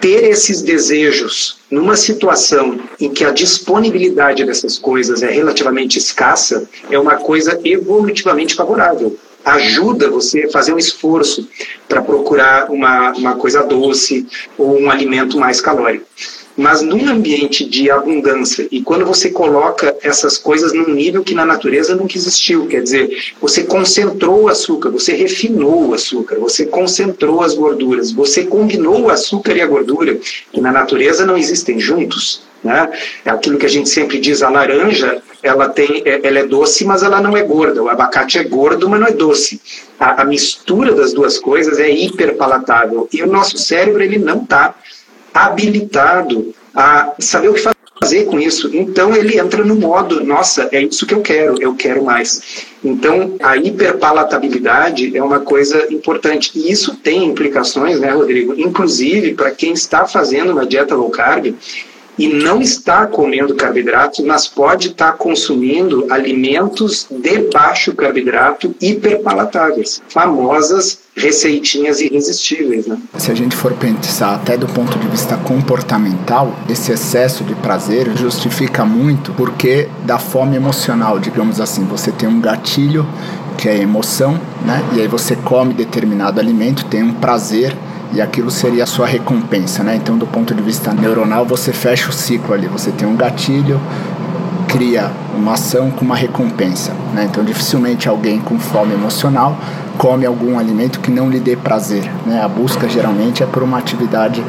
ter 0.00 0.24
esses 0.30 0.62
desejos 0.62 1.58
numa 1.70 1.96
situação 1.96 2.80
em 2.98 3.12
que 3.12 3.24
a 3.24 3.30
disponibilidade 3.30 4.44
dessas 4.44 4.78
coisas 4.78 5.22
é 5.22 5.30
relativamente 5.30 5.98
escassa 5.98 6.66
é 6.90 6.98
uma 6.98 7.16
coisa 7.16 7.60
evolutivamente 7.64 8.54
favorável 8.54 9.18
ajuda 9.44 10.10
você 10.10 10.44
a 10.44 10.50
fazer 10.50 10.72
um 10.72 10.78
esforço 10.78 11.48
para 11.88 12.02
procurar 12.02 12.70
uma, 12.70 13.12
uma 13.12 13.36
coisa 13.36 13.62
doce 13.62 14.26
ou 14.56 14.80
um 14.80 14.90
alimento 14.90 15.38
mais 15.38 15.60
calórico. 15.60 16.06
Mas 16.56 16.82
num 16.82 17.08
ambiente 17.08 17.68
de 17.68 17.90
abundância, 17.90 18.68
e 18.70 18.80
quando 18.80 19.04
você 19.04 19.30
coloca 19.30 19.96
essas 20.02 20.38
coisas 20.38 20.72
num 20.72 20.88
nível 20.88 21.24
que 21.24 21.34
na 21.34 21.44
natureza 21.44 21.96
nunca 21.96 22.16
existiu, 22.16 22.68
quer 22.68 22.80
dizer, 22.80 23.34
você 23.40 23.64
concentrou 23.64 24.44
o 24.44 24.48
açúcar, 24.48 24.90
você 24.90 25.14
refinou 25.14 25.88
o 25.88 25.94
açúcar, 25.94 26.38
você 26.38 26.64
concentrou 26.64 27.42
as 27.42 27.54
gorduras, 27.54 28.12
você 28.12 28.44
combinou 28.44 29.02
o 29.02 29.10
açúcar 29.10 29.56
e 29.56 29.60
a 29.60 29.66
gordura, 29.66 30.16
que 30.52 30.60
na 30.60 30.70
natureza 30.70 31.26
não 31.26 31.36
existem 31.36 31.80
juntos. 31.80 32.42
Né? 32.64 32.90
É 33.24 33.30
aquilo 33.30 33.58
que 33.58 33.66
a 33.66 33.70
gente 33.70 33.90
sempre 33.90 34.18
diz, 34.18 34.42
a 34.42 34.48
laranja, 34.48 35.22
ela, 35.42 35.68
tem, 35.68 36.02
é, 36.06 36.26
ela 36.26 36.38
é 36.38 36.46
doce, 36.46 36.84
mas 36.84 37.02
ela 37.02 37.20
não 37.20 37.36
é 37.36 37.42
gorda. 37.42 37.82
O 37.82 37.90
abacate 37.90 38.38
é 38.38 38.44
gordo, 38.44 38.88
mas 38.88 38.98
não 38.98 39.06
é 39.06 39.12
doce. 39.12 39.60
A, 40.00 40.22
a 40.22 40.24
mistura 40.24 40.92
das 40.94 41.12
duas 41.12 41.38
coisas 41.38 41.78
é 41.78 41.90
hiperpalatável. 41.90 43.06
E 43.12 43.22
o 43.22 43.26
nosso 43.26 43.58
cérebro 43.58 44.02
ele 44.02 44.18
não 44.18 44.42
está 44.42 44.74
habilitado 45.34 46.54
a 46.74 47.12
saber 47.18 47.48
o 47.48 47.54
que 47.54 47.60
fazer 48.00 48.24
com 48.26 48.38
isso? 48.38 48.70
Então 48.74 49.14
ele 49.14 49.38
entra 49.38 49.64
no 49.64 49.74
modo, 49.74 50.24
nossa, 50.24 50.68
é 50.72 50.82
isso 50.82 51.06
que 51.06 51.14
eu 51.14 51.20
quero, 51.20 51.60
eu 51.60 51.74
quero 51.74 52.04
mais. 52.04 52.66
Então 52.82 53.36
a 53.42 53.56
hiperpalatabilidade 53.56 55.16
é 55.16 55.22
uma 55.22 55.40
coisa 55.40 55.92
importante 55.92 56.52
e 56.54 56.70
isso 56.70 56.96
tem 56.96 57.24
implicações, 57.24 58.00
né, 58.00 58.10
Rodrigo? 58.10 58.54
Inclusive 58.58 59.34
para 59.34 59.50
quem 59.50 59.72
está 59.72 60.06
fazendo 60.06 60.52
uma 60.52 60.66
dieta 60.66 60.94
low 60.94 61.10
carb, 61.10 61.54
e 62.18 62.28
não 62.28 62.60
está 62.60 63.06
comendo 63.06 63.54
carboidratos, 63.54 64.24
mas 64.24 64.46
pode 64.46 64.88
estar 64.88 65.12
consumindo 65.12 66.06
alimentos 66.10 67.06
de 67.10 67.50
baixo 67.52 67.94
carboidrato 67.94 68.74
hiperpalatáveis, 68.80 70.02
famosas 70.08 71.00
receitinhas 71.16 72.00
irresistíveis. 72.00 72.86
Né? 72.86 72.98
Se 73.18 73.30
a 73.30 73.34
gente 73.34 73.54
for 73.54 73.72
pensar 73.74 74.34
até 74.34 74.56
do 74.56 74.66
ponto 74.66 74.98
de 74.98 75.06
vista 75.08 75.36
comportamental, 75.36 76.54
esse 76.68 76.92
excesso 76.92 77.44
de 77.44 77.54
prazer 77.54 78.16
justifica 78.16 78.84
muito 78.84 79.32
porque 79.32 79.88
da 80.04 80.18
fome 80.18 80.56
emocional, 80.56 81.18
digamos 81.18 81.60
assim, 81.60 81.84
você 81.84 82.10
tem 82.10 82.28
um 82.28 82.40
gatilho 82.40 83.06
que 83.56 83.68
é 83.68 83.78
emoção, 83.78 84.40
né? 84.66 84.84
E 84.94 85.00
aí 85.00 85.06
você 85.06 85.36
come 85.36 85.72
determinado 85.72 86.40
alimento, 86.40 86.84
tem 86.86 87.02
um 87.02 87.14
prazer 87.14 87.76
e 88.14 88.20
aquilo 88.20 88.50
seria 88.50 88.84
a 88.84 88.86
sua 88.86 89.06
recompensa, 89.06 89.82
né? 89.82 89.96
Então, 89.96 90.16
do 90.16 90.26
ponto 90.26 90.54
de 90.54 90.62
vista 90.62 90.92
neuronal, 90.94 91.44
você 91.44 91.72
fecha 91.72 92.08
o 92.08 92.12
ciclo 92.12 92.54
ali, 92.54 92.68
você 92.68 92.92
tem 92.92 93.06
um 93.06 93.16
gatilho, 93.16 93.80
cria 94.68 95.10
uma 95.36 95.54
ação 95.54 95.90
com 95.90 96.04
uma 96.04 96.16
recompensa, 96.16 96.92
né? 97.12 97.26
Então, 97.28 97.44
dificilmente 97.44 98.08
alguém 98.08 98.40
com 98.40 98.58
fome 98.58 98.94
emocional 98.94 99.56
come 99.98 100.26
algum 100.26 100.58
alimento 100.58 100.98
que 101.00 101.10
não 101.10 101.30
lhe 101.30 101.38
dê 101.38 101.56
prazer, 101.56 102.10
né? 102.26 102.42
A 102.42 102.48
busca 102.48 102.88
geralmente 102.88 103.42
é 103.42 103.46
por 103.46 103.62
uma 103.62 103.78
atividade 103.78 104.42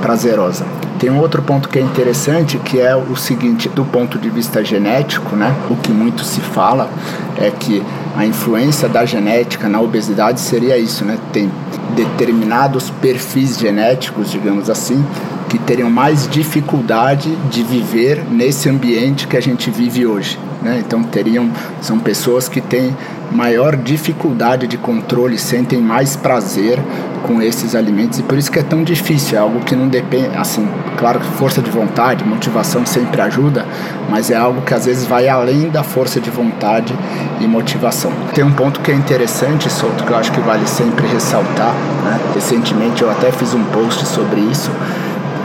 prazerosa. 0.00 0.64
Tem 0.98 1.10
um 1.10 1.18
outro 1.18 1.42
ponto 1.42 1.68
que 1.68 1.78
é 1.78 1.82
interessante, 1.82 2.58
que 2.58 2.80
é 2.80 2.94
o 2.94 3.16
seguinte, 3.16 3.68
do 3.68 3.84
ponto 3.84 4.18
de 4.18 4.30
vista 4.30 4.64
genético, 4.64 5.34
né? 5.34 5.54
O 5.68 5.76
que 5.76 5.90
muito 5.90 6.24
se 6.24 6.40
fala 6.40 6.88
é 7.36 7.50
que 7.50 7.82
a 8.14 8.26
influência 8.26 8.88
da 8.88 9.04
genética 9.04 9.68
na 9.68 9.80
obesidade 9.80 10.40
seria 10.40 10.76
isso, 10.76 11.04
né? 11.04 11.18
Tem 11.32 11.50
determinados 11.96 12.90
perfis 12.90 13.58
genéticos, 13.58 14.30
digamos 14.30 14.68
assim, 14.68 15.04
que 15.48 15.58
teriam 15.58 15.90
mais 15.90 16.28
dificuldade 16.28 17.34
de 17.50 17.62
viver 17.62 18.22
nesse 18.30 18.68
ambiente 18.68 19.26
que 19.26 19.36
a 19.36 19.40
gente 19.40 19.70
vive 19.70 20.06
hoje. 20.06 20.38
Né? 20.62 20.82
Então 20.84 21.02
teriam 21.02 21.50
são 21.80 21.98
pessoas 21.98 22.48
que 22.48 22.60
têm 22.60 22.96
maior 23.32 23.76
dificuldade 23.76 24.66
de 24.66 24.76
controle, 24.76 25.38
sentem 25.38 25.80
mais 25.80 26.14
prazer 26.16 26.78
com 27.26 27.40
esses 27.40 27.74
alimentos 27.74 28.18
e 28.18 28.22
por 28.22 28.36
isso 28.36 28.50
que 28.50 28.58
é 28.58 28.62
tão 28.62 28.82
difícil, 28.82 29.38
é 29.38 29.40
algo 29.40 29.60
que 29.60 29.74
não 29.74 29.88
depende, 29.88 30.36
assim, 30.36 30.68
claro 30.98 31.20
que 31.20 31.26
força 31.26 31.62
de 31.62 31.70
vontade, 31.70 32.24
motivação 32.24 32.84
sempre 32.84 33.20
ajuda, 33.20 33.64
mas 34.10 34.30
é 34.30 34.36
algo 34.36 34.60
que 34.62 34.74
às 34.74 34.86
vezes 34.86 35.06
vai 35.06 35.28
além 35.28 35.68
da 35.70 35.82
força 35.82 36.20
de 36.20 36.30
vontade 36.30 36.94
e 37.40 37.46
motivação. 37.46 38.12
Tem 38.34 38.44
um 38.44 38.52
ponto 38.52 38.80
que 38.80 38.90
é 38.90 38.94
interessante, 38.94 39.70
Souto, 39.70 40.04
que 40.04 40.10
eu 40.10 40.16
acho 40.16 40.32
que 40.32 40.40
vale 40.40 40.66
sempre 40.66 41.06
ressaltar, 41.06 41.74
né? 42.04 42.20
recentemente 42.34 43.02
eu 43.02 43.10
até 43.10 43.30
fiz 43.30 43.54
um 43.54 43.64
post 43.64 44.04
sobre 44.06 44.40
isso, 44.40 44.70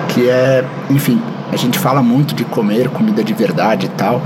que 0.10 0.28
é, 0.28 0.66
enfim, 0.90 1.22
a 1.52 1.56
gente 1.56 1.80
fala 1.80 2.02
muito 2.02 2.36
de 2.36 2.44
comer 2.44 2.90
comida 2.90 3.24
de 3.24 3.34
verdade 3.34 3.86
e 3.86 3.90
tal. 3.90 4.22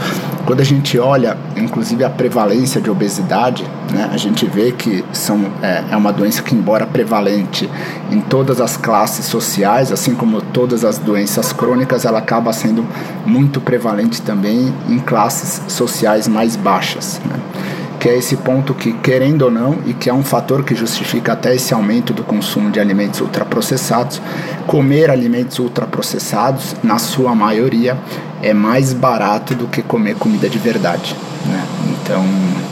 Quando 0.46 0.60
a 0.60 0.64
gente 0.64 0.98
olha, 0.98 1.38
inclusive, 1.56 2.04
a 2.04 2.10
prevalência 2.10 2.82
de 2.82 2.90
obesidade, 2.90 3.64
né, 3.92 4.10
a 4.12 4.18
gente 4.18 4.46
vê 4.46 4.72
que 4.72 5.06
são, 5.14 5.40
é, 5.62 5.84
é 5.92 5.98
uma 5.98 6.12
doença 6.12 6.42
que, 6.42 6.56
embora 6.56 6.86
prevalente 6.86 7.70
em 8.12 8.20
todas 8.20 8.60
as 8.60 8.76
classes 8.76 9.26
sociais, 9.26 9.92
assim 9.92 10.16
como 10.16 10.42
todas 10.42 10.84
as 10.84 10.98
doenças 10.98 11.54
crônicas, 11.54 12.06
ela 12.06 12.20
acaba 12.20 12.52
sendo 12.54 12.86
muito 13.26 13.62
prevalente 13.62 14.22
também 14.22 14.74
em 14.90 15.00
classes 15.00 15.62
sociais 15.68 16.28
mais 16.28 16.56
baixas. 16.56 17.22
Né? 17.24 17.40
Que 18.02 18.10
é 18.10 18.18
esse 18.18 18.36
ponto 18.38 18.74
que, 18.74 18.94
querendo 18.94 19.44
ou 19.44 19.52
não, 19.52 19.84
e 19.86 19.94
que 19.94 20.10
é 20.10 20.14
um 20.14 20.24
fator 20.24 20.66
que 20.66 20.74
justifica 20.74 21.34
até 21.34 21.54
esse 21.54 21.72
aumento 21.72 22.12
do 22.12 22.24
consumo 22.24 22.72
de 22.72 22.80
alimentos 22.80 23.22
ultraprocessados, 23.22 24.20
comer 24.66 25.12
alimentos 25.12 25.60
ultraprocessados, 25.60 26.76
na 26.84 26.98
sua 26.98 27.36
maioria, 27.36 27.96
é 28.42 28.56
mais 28.56 28.92
barato 28.92 29.54
do 29.54 29.68
que 29.68 29.84
comer 29.84 30.16
comida 30.16 30.50
de 30.50 30.58
verdade. 30.58 31.16
Né? 31.46 31.68
Então. 31.92 32.26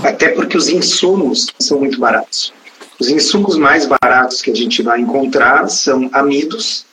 Até 0.04 0.30
porque 0.30 0.58
os 0.58 0.68
insumos 0.68 1.46
são 1.60 1.78
muito 1.78 2.00
baratos. 2.00 2.52
Os 3.00 3.08
insumos 3.08 3.56
mais 3.56 3.86
baratos 3.86 4.42
que 4.42 4.50
a 4.50 4.56
gente 4.56 4.82
vai 4.82 5.00
encontrar 5.00 5.70
são 5.70 6.10
amidos, 6.12 6.88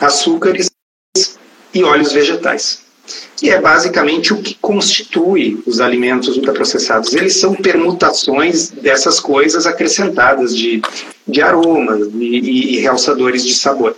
açúcares 0.00 0.68
e 1.72 1.84
óleos 1.84 2.10
vegetais 2.10 2.84
que 3.36 3.50
é 3.50 3.60
basicamente 3.60 4.32
o 4.32 4.42
que 4.42 4.54
constitui 4.54 5.62
os 5.66 5.80
alimentos 5.80 6.36
ultraprocessados. 6.36 7.14
Eles 7.14 7.36
são 7.36 7.54
permutações 7.54 8.70
dessas 8.70 9.20
coisas 9.20 9.66
acrescentadas 9.66 10.56
de, 10.56 10.82
de 11.26 11.42
aromas 11.42 12.08
e, 12.14 12.76
e 12.76 12.78
realçadores 12.78 13.44
de 13.44 13.54
sabor. 13.54 13.96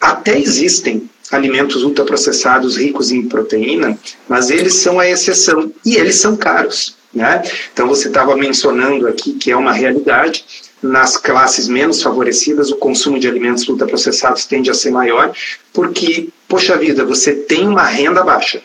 Até 0.00 0.38
existem 0.38 1.08
alimentos 1.30 1.82
ultraprocessados 1.82 2.76
ricos 2.76 3.10
em 3.10 3.28
proteína, 3.28 3.98
mas 4.28 4.50
eles 4.50 4.74
são 4.74 5.00
a 5.00 5.08
exceção 5.08 5.72
e 5.84 5.96
eles 5.96 6.16
são 6.16 6.36
caros. 6.36 6.96
Né? 7.12 7.42
Então 7.72 7.86
você 7.88 8.08
estava 8.08 8.36
mencionando 8.36 9.06
aqui 9.06 9.34
que 9.34 9.50
é 9.50 9.56
uma 9.56 9.72
realidade 9.72 10.44
nas 10.84 11.16
classes 11.16 11.66
menos 11.66 12.02
favorecidas, 12.02 12.70
o 12.70 12.76
consumo 12.76 13.18
de 13.18 13.26
alimentos 13.26 13.66
ultraprocessados 13.66 14.44
tende 14.44 14.70
a 14.70 14.74
ser 14.74 14.90
maior, 14.90 15.32
porque, 15.72 16.28
poxa 16.46 16.76
vida, 16.76 17.06
você 17.06 17.32
tem 17.32 17.66
uma 17.66 17.84
renda 17.84 18.22
baixa. 18.22 18.62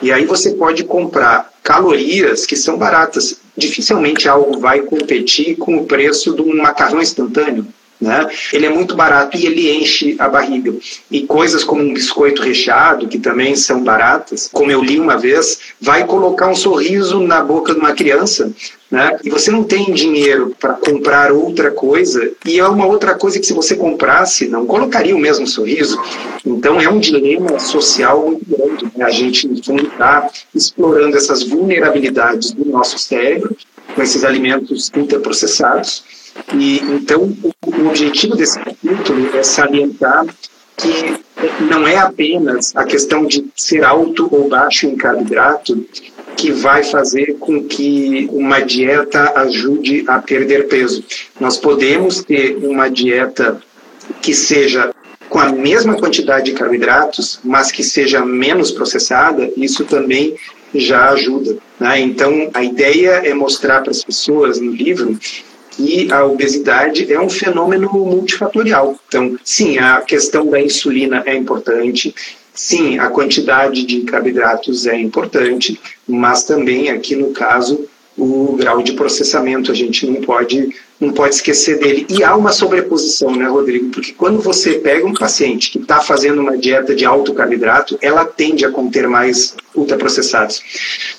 E 0.00 0.12
aí 0.12 0.24
você 0.24 0.52
pode 0.52 0.84
comprar 0.84 1.52
calorias 1.64 2.46
que 2.46 2.54
são 2.54 2.78
baratas. 2.78 3.40
Dificilmente 3.56 4.28
algo 4.28 4.60
vai 4.60 4.82
competir 4.82 5.56
com 5.56 5.78
o 5.78 5.86
preço 5.86 6.36
de 6.36 6.40
um 6.40 6.56
macarrão 6.56 7.02
instantâneo. 7.02 7.66
Né? 8.00 8.28
Ele 8.52 8.66
é 8.66 8.70
muito 8.70 8.94
barato 8.94 9.36
e 9.36 9.46
ele 9.46 9.70
enche 9.70 10.16
a 10.18 10.28
barriga. 10.28 10.74
E 11.10 11.22
coisas 11.22 11.64
como 11.64 11.82
um 11.82 11.94
biscoito 11.94 12.42
recheado, 12.42 13.08
que 13.08 13.18
também 13.18 13.56
são 13.56 13.82
baratas, 13.82 14.50
como 14.52 14.70
eu 14.70 14.82
li 14.82 15.00
uma 15.00 15.16
vez, 15.16 15.58
vai 15.80 16.04
colocar 16.04 16.48
um 16.48 16.54
sorriso 16.54 17.20
na 17.20 17.42
boca 17.42 17.72
de 17.72 17.80
uma 17.80 17.92
criança. 17.92 18.52
Né? 18.90 19.18
E 19.24 19.30
você 19.30 19.50
não 19.50 19.64
tem 19.64 19.92
dinheiro 19.92 20.54
para 20.60 20.74
comprar 20.74 21.32
outra 21.32 21.70
coisa, 21.70 22.30
e 22.44 22.58
é 22.58 22.68
uma 22.68 22.86
outra 22.86 23.14
coisa 23.14 23.40
que, 23.40 23.46
se 23.46 23.52
você 23.52 23.74
comprasse, 23.74 24.46
não 24.46 24.66
colocaria 24.66 25.16
o 25.16 25.18
mesmo 25.18 25.46
sorriso. 25.46 26.00
Então, 26.44 26.80
é 26.80 26.88
um 26.88 27.00
dilema 27.00 27.58
social 27.58 28.26
muito 28.26 28.44
grande. 28.46 28.92
Né? 28.94 29.04
A 29.04 29.10
gente, 29.10 29.48
no 29.48 29.64
fundo, 29.64 29.86
está 29.86 30.28
explorando 30.54 31.16
essas 31.16 31.42
vulnerabilidades 31.42 32.52
do 32.52 32.64
nosso 32.66 32.98
cérebro 32.98 33.56
com 33.94 34.02
esses 34.02 34.22
alimentos 34.22 34.92
ultraprocessados 34.94 36.04
e, 36.54 36.78
então, 36.80 37.22
o, 37.42 37.52
o 37.66 37.88
objetivo 37.88 38.36
desse 38.36 38.58
capítulo 38.58 39.36
é 39.36 39.42
salientar 39.42 40.26
que 40.76 41.16
não 41.64 41.86
é 41.86 41.96
apenas 41.96 42.74
a 42.76 42.84
questão 42.84 43.24
de 43.24 43.46
ser 43.54 43.84
alto 43.84 44.28
ou 44.30 44.48
baixo 44.48 44.86
em 44.86 44.96
carboidrato 44.96 45.86
que 46.36 46.52
vai 46.52 46.84
fazer 46.84 47.36
com 47.38 47.64
que 47.64 48.28
uma 48.30 48.60
dieta 48.60 49.32
ajude 49.36 50.04
a 50.06 50.18
perder 50.18 50.68
peso. 50.68 51.02
Nós 51.40 51.56
podemos 51.56 52.22
ter 52.22 52.56
uma 52.56 52.88
dieta 52.88 53.60
que 54.20 54.34
seja 54.34 54.94
com 55.28 55.38
a 55.38 55.50
mesma 55.50 55.96
quantidade 55.96 56.46
de 56.46 56.52
carboidratos, 56.52 57.40
mas 57.42 57.72
que 57.72 57.82
seja 57.82 58.24
menos 58.24 58.70
processada, 58.70 59.50
isso 59.56 59.84
também 59.84 60.36
já 60.74 61.10
ajuda. 61.10 61.56
Né? 61.80 62.00
Então, 62.00 62.50
a 62.54 62.62
ideia 62.62 63.22
é 63.24 63.34
mostrar 63.34 63.80
para 63.80 63.90
as 63.90 64.04
pessoas 64.04 64.60
no 64.60 64.72
livro 64.72 65.18
que 65.76 66.10
a 66.10 66.24
obesidade 66.24 67.12
é 67.12 67.20
um 67.20 67.28
fenômeno 67.28 67.90
multifatorial. 67.92 68.98
Então, 69.06 69.38
sim, 69.44 69.78
a 69.78 70.00
questão 70.00 70.46
da 70.46 70.60
insulina 70.60 71.22
é 71.26 71.36
importante, 71.36 72.14
sim, 72.54 72.98
a 72.98 73.08
quantidade 73.10 73.84
de 73.84 74.00
carboidratos 74.00 74.86
é 74.86 74.98
importante, 74.98 75.78
mas 76.08 76.44
também 76.44 76.88
aqui 76.88 77.14
no 77.14 77.30
caso 77.32 77.86
o 78.16 78.56
grau 78.56 78.82
de 78.82 78.94
processamento 78.94 79.70
a 79.70 79.74
gente 79.74 80.06
não 80.06 80.22
pode 80.22 80.74
não 81.00 81.12
pode 81.12 81.34
esquecer 81.34 81.78
dele. 81.78 82.06
E 82.08 82.24
há 82.24 82.34
uma 82.34 82.52
sobreposição, 82.52 83.34
né, 83.34 83.46
Rodrigo? 83.46 83.90
Porque 83.90 84.12
quando 84.12 84.40
você 84.40 84.74
pega 84.74 85.06
um 85.06 85.12
paciente 85.12 85.70
que 85.70 85.78
está 85.78 86.00
fazendo 86.00 86.40
uma 86.40 86.56
dieta 86.56 86.94
de 86.94 87.04
alto 87.04 87.34
carboidrato, 87.34 87.98
ela 88.00 88.24
tende 88.24 88.64
a 88.64 88.70
conter 88.70 89.06
mais 89.06 89.54
ultraprocessados. 89.74 90.62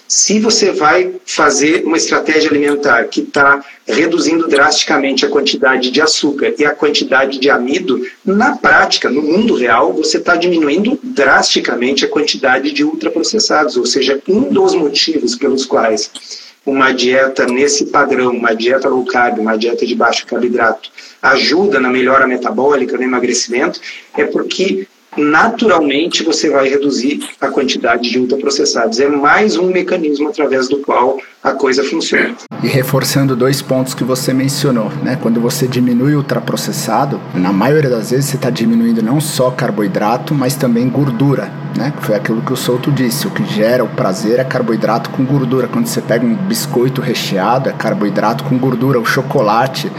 Se 0.08 0.40
você 0.40 0.72
vai 0.72 1.14
fazer 1.26 1.84
uma 1.86 1.98
estratégia 1.98 2.50
alimentar 2.50 3.04
que 3.06 3.22
está 3.22 3.64
reduzindo 3.86 4.48
drasticamente 4.48 5.26
a 5.26 5.30
quantidade 5.30 5.92
de 5.92 6.02
açúcar 6.02 6.54
e 6.58 6.66
a 6.66 6.74
quantidade 6.74 7.40
de 7.40 7.50
amido, 7.50 8.02
na 8.26 8.58
prática, 8.58 9.10
no 9.10 9.22
mundo 9.22 9.54
real, 9.54 9.94
você 9.94 10.18
está 10.18 10.36
diminuindo 10.36 11.00
drasticamente 11.04 12.04
a 12.04 12.10
quantidade 12.10 12.72
de 12.72 12.84
ultraprocessados. 12.84 13.78
Ou 13.78 13.86
seja, 13.86 14.20
um 14.28 14.52
dos 14.52 14.74
motivos 14.74 15.36
pelos 15.36 15.66
quais 15.66 16.47
uma 16.68 16.92
dieta 16.92 17.46
nesse 17.46 17.86
padrão, 17.86 18.32
uma 18.32 18.54
dieta 18.54 18.90
low 18.90 19.06
carb, 19.06 19.40
uma 19.40 19.58
dieta 19.58 19.86
de 19.86 19.96
baixo 19.96 20.28
carboidrato, 20.28 20.92
ajuda 21.22 21.80
na 21.80 21.90
melhora 21.90 22.28
metabólica, 22.28 22.98
no 22.98 23.04
emagrecimento, 23.04 23.80
é 24.18 24.26
porque 24.26 24.86
naturalmente 25.18 26.24
você 26.24 26.50
vai 26.50 26.70
reduzir 26.70 27.28
a 27.42 27.48
quantidade 27.48 28.10
de 28.10 28.20
ultraprocessados. 28.20 29.00
É 29.00 29.08
mais 29.08 29.58
um 29.58 29.68
mecanismo 29.68 30.30
através 30.30 30.68
do 30.70 30.78
qual 30.80 31.18
a 31.44 31.52
coisa 31.52 31.84
funciona. 31.84 32.36
E 32.64 32.68
reforçando 32.68 33.36
dois 33.36 33.62
pontos 33.62 33.94
que 33.94 34.04
você 34.04 34.34
mencionou, 34.34 34.92
né? 35.04 35.18
Quando 35.22 35.40
você 35.40 35.68
diminui 35.68 36.14
o 36.14 36.18
ultraprocessado, 36.18 37.20
na 37.34 37.54
maioria 37.54 37.90
das 37.90 38.12
vezes 38.12 38.26
você 38.26 38.36
está 38.36 38.50
diminuindo 38.50 39.02
não 39.02 39.22
só 39.22 39.50
carboidrato, 39.52 40.34
mas 40.36 40.56
também 40.56 40.90
gordura, 40.90 41.52
né? 41.76 41.94
Foi 42.02 42.16
aquilo 42.16 42.42
que 42.42 42.52
o 42.52 42.58
Souto 42.58 42.92
disse, 42.92 43.28
o 43.28 43.32
que 43.32 43.46
gera 43.46 43.84
o 43.84 43.88
prazer 43.88 44.40
é 44.40 44.44
carboidrato 44.44 45.10
com 45.12 45.24
gordura. 45.24 45.68
Quando 45.68 45.88
você 45.88 46.02
pega 46.02 46.26
um 46.26 46.36
biscoito 46.36 47.02
recheado, 47.02 47.70
é 47.70 47.74
carboidrato 47.74 48.44
com 48.44 48.58
gordura. 48.58 49.00
O 49.00 49.06
chocolate 49.06 49.92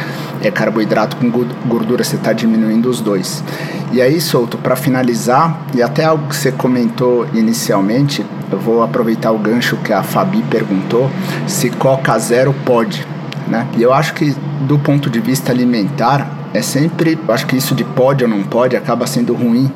é 0.43 0.51
carboidrato 0.51 1.17
com 1.17 1.31
gordura, 1.67 2.05
você 2.05 2.17
está 2.17 2.33
diminuindo 2.33 2.91
os 2.91 3.01
dois. 3.01 3.43
E 3.91 4.03
aí, 4.03 4.21
Souto, 4.21 4.59
para 4.59 4.77
finalizar, 4.77 5.63
e 5.75 5.83
até 5.83 6.05
algo 6.05 6.29
que 6.29 6.37
você 6.37 6.53
comentou 6.53 7.27
inicialmente, 7.33 8.25
eu 8.53 8.59
vou 8.59 8.83
aproveitar 8.83 9.33
o 9.33 9.39
gancho 9.39 9.77
que 9.79 9.93
a 9.93 10.03
Fabi 10.03 10.43
perguntou, 10.43 11.11
se 11.47 11.71
Coca 11.71 12.19
Zero 12.19 12.55
pode. 12.67 13.07
Né? 13.47 13.67
E 13.77 13.83
eu 13.83 13.93
acho 13.93 14.13
que 14.13 14.37
do 14.67 14.79
ponto 14.79 15.09
de 15.09 15.21
vista 15.21 15.53
alimentar, 15.53 16.31
é 16.53 16.61
sempre, 16.61 17.19
acho 17.29 17.47
que 17.47 17.57
isso 17.57 17.75
de 17.75 17.85
pode 17.85 18.25
ou 18.25 18.31
não 18.31 18.43
pode 18.43 18.77
acaba 18.77 19.07
sendo 19.07 19.35
ruim. 19.35 19.71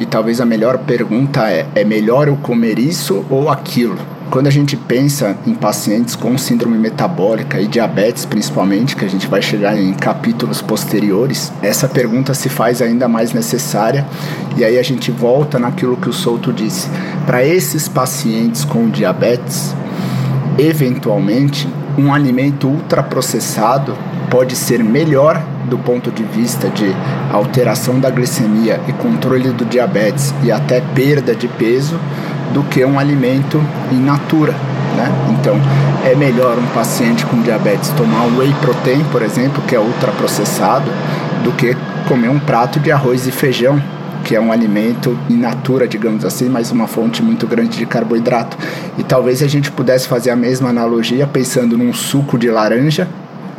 E 0.00 0.06
talvez 0.06 0.40
a 0.40 0.46
melhor 0.46 0.78
pergunta 0.78 1.48
é: 1.50 1.66
é 1.74 1.84
melhor 1.84 2.28
eu 2.28 2.36
comer 2.36 2.78
isso 2.78 3.24
ou 3.30 3.50
aquilo? 3.50 3.96
Quando 4.32 4.46
a 4.46 4.50
gente 4.50 4.78
pensa 4.78 5.36
em 5.46 5.54
pacientes 5.54 6.16
com 6.16 6.38
síndrome 6.38 6.78
metabólica 6.78 7.60
e 7.60 7.66
diabetes, 7.66 8.24
principalmente, 8.24 8.96
que 8.96 9.04
a 9.04 9.08
gente 9.08 9.26
vai 9.26 9.42
chegar 9.42 9.78
em 9.78 9.92
capítulos 9.92 10.62
posteriores, 10.62 11.52
essa 11.60 11.86
pergunta 11.86 12.32
se 12.32 12.48
faz 12.48 12.80
ainda 12.80 13.06
mais 13.06 13.34
necessária. 13.34 14.06
E 14.56 14.64
aí 14.64 14.78
a 14.78 14.82
gente 14.82 15.10
volta 15.10 15.58
naquilo 15.58 15.98
que 15.98 16.08
o 16.08 16.14
Souto 16.14 16.50
disse. 16.50 16.88
Para 17.26 17.44
esses 17.44 17.88
pacientes 17.88 18.64
com 18.64 18.88
diabetes, 18.88 19.76
eventualmente, 20.58 21.68
um 21.98 22.10
alimento 22.10 22.68
ultraprocessado 22.68 23.94
pode 24.30 24.56
ser 24.56 24.82
melhor 24.82 25.44
do 25.68 25.76
ponto 25.76 26.10
de 26.10 26.24
vista 26.24 26.70
de 26.70 26.90
alteração 27.30 28.00
da 28.00 28.08
glicemia 28.08 28.80
e 28.88 28.94
controle 28.94 29.50
do 29.50 29.66
diabetes 29.66 30.32
e 30.42 30.50
até 30.50 30.80
perda 30.80 31.34
de 31.34 31.48
peso 31.48 32.00
do 32.52 32.62
que 32.64 32.84
um 32.84 32.98
alimento 32.98 33.60
in 33.90 34.00
natura. 34.00 34.52
Né? 34.96 35.10
Então, 35.30 35.56
é 36.04 36.14
melhor 36.14 36.58
um 36.58 36.66
paciente 36.74 37.24
com 37.26 37.40
diabetes 37.40 37.90
tomar 37.90 38.26
whey 38.36 38.54
protein, 38.60 39.02
por 39.10 39.22
exemplo, 39.22 39.62
que 39.62 39.74
é 39.74 39.80
ultraprocessado, 39.80 40.90
do 41.42 41.52
que 41.52 41.76
comer 42.06 42.28
um 42.28 42.38
prato 42.38 42.78
de 42.78 42.92
arroz 42.92 43.26
e 43.26 43.30
feijão, 43.30 43.82
que 44.24 44.36
é 44.36 44.40
um 44.40 44.52
alimento 44.52 45.18
in 45.28 45.36
natura, 45.36 45.86
digamos 45.88 46.24
assim, 46.24 46.48
mas 46.48 46.70
uma 46.70 46.86
fonte 46.86 47.22
muito 47.22 47.46
grande 47.46 47.78
de 47.78 47.86
carboidrato. 47.86 48.56
E 48.98 49.02
talvez 49.02 49.42
a 49.42 49.48
gente 49.48 49.70
pudesse 49.70 50.06
fazer 50.06 50.30
a 50.30 50.36
mesma 50.36 50.68
analogia 50.68 51.26
pensando 51.26 51.76
num 51.76 51.92
suco 51.92 52.38
de 52.38 52.50
laranja, 52.50 53.08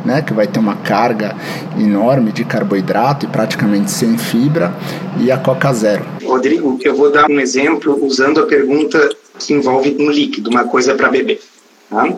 né, 0.04 0.20
que 0.20 0.34
vai 0.34 0.46
ter 0.46 0.58
uma 0.58 0.76
carga 0.76 1.34
enorme 1.78 2.30
de 2.30 2.44
carboidrato 2.44 3.24
e 3.24 3.28
praticamente 3.28 3.90
sem 3.90 4.18
fibra, 4.18 4.72
e 5.18 5.32
a 5.32 5.38
Coca 5.38 5.72
Zero. 5.72 6.04
Rodrigo, 6.34 6.78
eu 6.82 6.96
vou 6.96 7.12
dar 7.12 7.30
um 7.30 7.38
exemplo 7.38 8.04
usando 8.04 8.40
a 8.40 8.46
pergunta 8.46 9.08
que 9.38 9.52
envolve 9.52 9.96
um 10.00 10.10
líquido, 10.10 10.50
uma 10.50 10.64
coisa 10.64 10.92
para 10.94 11.08
beber. 11.08 11.40
Tá? 11.88 12.08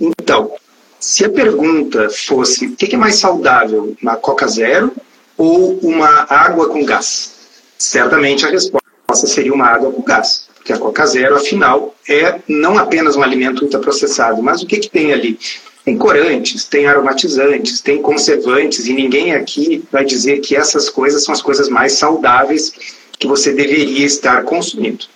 Então, 0.00 0.52
se 1.00 1.24
a 1.24 1.28
pergunta 1.28 2.08
fosse 2.08 2.66
o 2.66 2.76
que 2.76 2.94
é 2.94 2.98
mais 2.98 3.16
saudável, 3.16 3.96
uma 4.00 4.16
Coca 4.16 4.46
Zero 4.46 4.92
ou 5.36 5.76
uma 5.80 6.26
água 6.28 6.68
com 6.68 6.84
gás? 6.84 7.32
Certamente 7.76 8.46
a 8.46 8.48
resposta 8.48 9.26
seria 9.26 9.52
uma 9.52 9.66
água 9.66 9.90
com 9.90 10.02
gás, 10.02 10.48
porque 10.54 10.72
a 10.72 10.78
Coca 10.78 11.04
Zero, 11.06 11.34
afinal, 11.34 11.96
é 12.08 12.38
não 12.46 12.78
apenas 12.78 13.16
um 13.16 13.22
alimento 13.24 13.64
ultraprocessado, 13.64 14.40
mas 14.40 14.62
o 14.62 14.66
que, 14.66 14.78
que 14.78 14.88
tem 14.88 15.12
ali? 15.12 15.36
Tem 15.84 15.98
corantes, 15.98 16.64
tem 16.64 16.86
aromatizantes, 16.86 17.80
tem 17.80 18.00
conservantes, 18.00 18.86
e 18.86 18.92
ninguém 18.92 19.34
aqui 19.34 19.82
vai 19.90 20.04
dizer 20.04 20.38
que 20.40 20.54
essas 20.54 20.88
coisas 20.88 21.24
são 21.24 21.32
as 21.32 21.42
coisas 21.42 21.68
mais 21.68 21.94
saudáveis 21.94 22.97
que 23.18 23.26
você 23.26 23.52
deveria 23.52 24.06
estar 24.06 24.42
consumindo. 24.44 25.06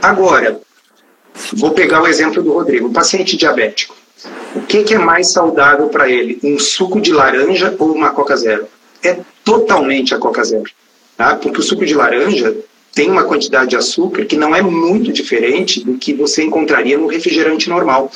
Agora, 0.00 0.60
vou 1.54 1.72
pegar 1.72 2.02
o 2.02 2.06
exemplo 2.06 2.42
do 2.42 2.52
Rodrigo, 2.52 2.88
um 2.88 2.92
paciente 2.92 3.36
diabético. 3.36 3.96
O 4.54 4.62
que, 4.62 4.82
que 4.82 4.94
é 4.94 4.98
mais 4.98 5.32
saudável 5.32 5.88
para 5.88 6.10
ele? 6.10 6.38
Um 6.42 6.58
suco 6.58 7.00
de 7.00 7.12
laranja 7.12 7.74
ou 7.78 7.92
uma 7.92 8.10
Coca 8.10 8.36
Zero? 8.36 8.66
É 9.02 9.18
totalmente 9.44 10.14
a 10.14 10.18
Coca 10.18 10.44
Zero. 10.44 10.70
Tá? 11.16 11.36
Porque 11.36 11.60
o 11.60 11.62
suco 11.62 11.86
de 11.86 11.94
laranja 11.94 12.54
tem 12.92 13.10
uma 13.10 13.24
quantidade 13.24 13.70
de 13.70 13.76
açúcar 13.76 14.24
que 14.24 14.36
não 14.36 14.54
é 14.54 14.62
muito 14.62 15.12
diferente 15.12 15.84
do 15.84 15.96
que 15.96 16.12
você 16.12 16.42
encontraria 16.42 16.98
no 16.98 17.06
refrigerante 17.06 17.68
normal. 17.68 18.10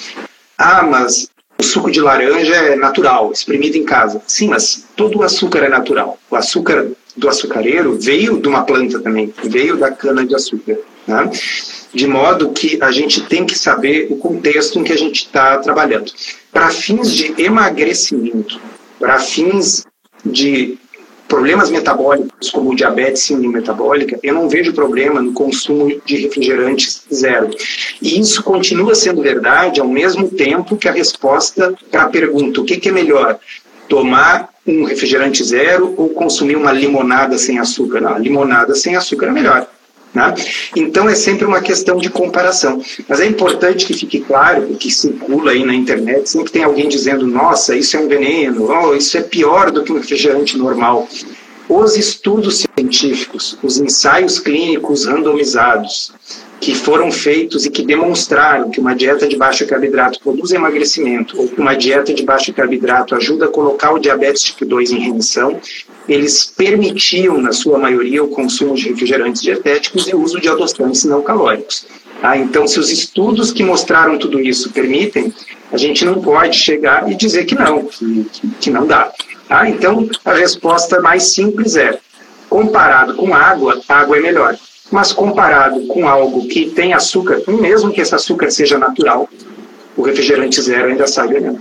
Ah, 0.58 0.82
mas 0.82 1.28
o 1.58 1.62
suco 1.62 1.90
de 1.90 2.00
laranja 2.00 2.54
é 2.54 2.76
natural, 2.76 3.30
exprimido 3.32 3.76
em 3.76 3.84
casa. 3.84 4.20
Sim, 4.26 4.48
mas 4.48 4.86
todo 4.96 5.18
o 5.18 5.22
açúcar 5.22 5.60
é 5.60 5.68
natural. 5.68 6.18
O 6.30 6.36
açúcar 6.36 6.88
do 7.16 7.28
açucareiro 7.28 7.96
veio 7.98 8.40
de 8.40 8.48
uma 8.48 8.62
planta 8.62 9.00
também, 9.00 9.32
veio 9.44 9.76
da 9.76 9.90
cana 9.90 10.26
de 10.26 10.34
açúcar. 10.34 10.78
Né? 11.06 11.30
De 11.92 12.06
modo 12.06 12.50
que 12.50 12.78
a 12.82 12.90
gente 12.90 13.22
tem 13.22 13.44
que 13.44 13.56
saber 13.56 14.08
o 14.10 14.16
contexto 14.16 14.78
em 14.78 14.84
que 14.84 14.92
a 14.92 14.98
gente 14.98 15.26
está 15.26 15.58
trabalhando. 15.58 16.10
Para 16.52 16.70
fins 16.70 17.12
de 17.12 17.34
emagrecimento, 17.40 18.60
para 18.98 19.18
fins 19.20 19.84
de 20.24 20.76
problemas 21.28 21.70
metabólicos, 21.70 22.50
como 22.50 22.74
diabetes 22.74 23.22
síndrome 23.22 23.54
metabólica, 23.54 24.18
eu 24.22 24.34
não 24.34 24.48
vejo 24.48 24.72
problema 24.72 25.20
no 25.20 25.32
consumo 25.32 26.00
de 26.04 26.16
refrigerantes 26.16 27.04
zero. 27.12 27.50
E 28.00 28.20
isso 28.20 28.42
continua 28.42 28.94
sendo 28.94 29.22
verdade 29.22 29.80
ao 29.80 29.88
mesmo 29.88 30.28
tempo 30.28 30.76
que 30.76 30.88
a 30.88 30.92
resposta 30.92 31.74
para 31.90 32.02
a 32.02 32.08
pergunta: 32.08 32.60
o 32.60 32.64
que, 32.64 32.76
que 32.76 32.88
é 32.88 32.92
melhor? 32.92 33.38
Tomar 33.88 34.53
um 34.66 34.84
refrigerante 34.84 35.44
zero 35.44 35.94
ou 35.96 36.10
consumir 36.10 36.56
uma 36.56 36.72
limonada 36.72 37.36
sem 37.38 37.58
açúcar? 37.58 38.06
A 38.06 38.18
limonada 38.18 38.74
sem 38.74 38.96
açúcar 38.96 39.26
é 39.26 39.30
melhor. 39.30 39.68
Né? 40.14 40.32
Então 40.76 41.08
é 41.08 41.14
sempre 41.14 41.44
uma 41.44 41.60
questão 41.60 41.98
de 41.98 42.08
comparação. 42.08 42.80
Mas 43.08 43.20
é 43.20 43.26
importante 43.26 43.84
que 43.84 43.94
fique 43.94 44.20
claro, 44.20 44.62
o 44.62 44.76
que 44.76 44.90
circula 44.90 45.50
aí 45.50 45.64
na 45.64 45.74
internet, 45.74 46.30
sempre 46.30 46.52
tem 46.52 46.62
alguém 46.62 46.88
dizendo, 46.88 47.26
nossa, 47.26 47.76
isso 47.76 47.96
é 47.96 48.00
um 48.00 48.08
veneno, 48.08 48.70
oh, 48.70 48.94
isso 48.94 49.18
é 49.18 49.22
pior 49.22 49.70
do 49.70 49.82
que 49.82 49.92
um 49.92 49.96
refrigerante 49.96 50.56
normal. 50.56 51.08
Os 51.68 51.96
estudos 51.96 52.64
científicos, 52.76 53.58
os 53.62 53.78
ensaios 53.78 54.38
clínicos 54.38 55.06
randomizados, 55.06 56.12
que 56.64 56.74
foram 56.74 57.12
feitos 57.12 57.66
e 57.66 57.70
que 57.70 57.84
demonstraram 57.84 58.70
que 58.70 58.80
uma 58.80 58.94
dieta 58.94 59.28
de 59.28 59.36
baixo 59.36 59.66
carboidrato 59.66 60.18
produz 60.18 60.50
emagrecimento, 60.50 61.38
ou 61.38 61.46
que 61.46 61.60
uma 61.60 61.74
dieta 61.74 62.14
de 62.14 62.22
baixo 62.22 62.54
carboidrato 62.54 63.14
ajuda 63.14 63.44
a 63.44 63.48
colocar 63.48 63.92
o 63.92 63.98
diabetes 63.98 64.44
tipo 64.44 64.64
2 64.64 64.92
em 64.92 64.98
remissão, 64.98 65.60
eles 66.08 66.46
permitiam, 66.46 67.36
na 67.36 67.52
sua 67.52 67.78
maioria, 67.78 68.24
o 68.24 68.28
consumo 68.28 68.74
de 68.76 68.88
refrigerantes 68.88 69.42
dietéticos 69.42 70.08
e 70.08 70.14
o 70.14 70.22
uso 70.22 70.40
de 70.40 70.48
adoçantes 70.48 71.04
não 71.04 71.20
calóricos. 71.20 71.86
Ah, 72.22 72.38
então, 72.38 72.66
se 72.66 72.80
os 72.80 72.90
estudos 72.90 73.52
que 73.52 73.62
mostraram 73.62 74.16
tudo 74.16 74.40
isso 74.40 74.70
permitem, 74.70 75.34
a 75.70 75.76
gente 75.76 76.02
não 76.02 76.22
pode 76.22 76.56
chegar 76.56 77.12
e 77.12 77.14
dizer 77.14 77.44
que 77.44 77.54
não, 77.54 77.84
que, 77.84 78.26
que 78.58 78.70
não 78.70 78.86
dá. 78.86 79.12
Ah, 79.50 79.68
então, 79.68 80.08
a 80.24 80.32
resposta 80.32 80.98
mais 81.02 81.24
simples 81.24 81.76
é: 81.76 81.98
comparado 82.48 83.16
com 83.16 83.34
água, 83.34 83.82
água 83.86 84.16
é 84.16 84.20
melhor. 84.20 84.56
Mas 84.90 85.12
comparado 85.12 85.86
com 85.86 86.06
algo 86.08 86.46
que 86.46 86.70
tem 86.70 86.92
açúcar, 86.92 87.42
mesmo 87.48 87.92
que 87.92 88.00
esse 88.00 88.14
açúcar 88.14 88.50
seja 88.50 88.78
natural, 88.78 89.28
o 89.96 90.02
refrigerante 90.02 90.60
zero 90.60 90.88
ainda 90.88 91.06
sai 91.06 91.28
ganhando. 91.28 91.60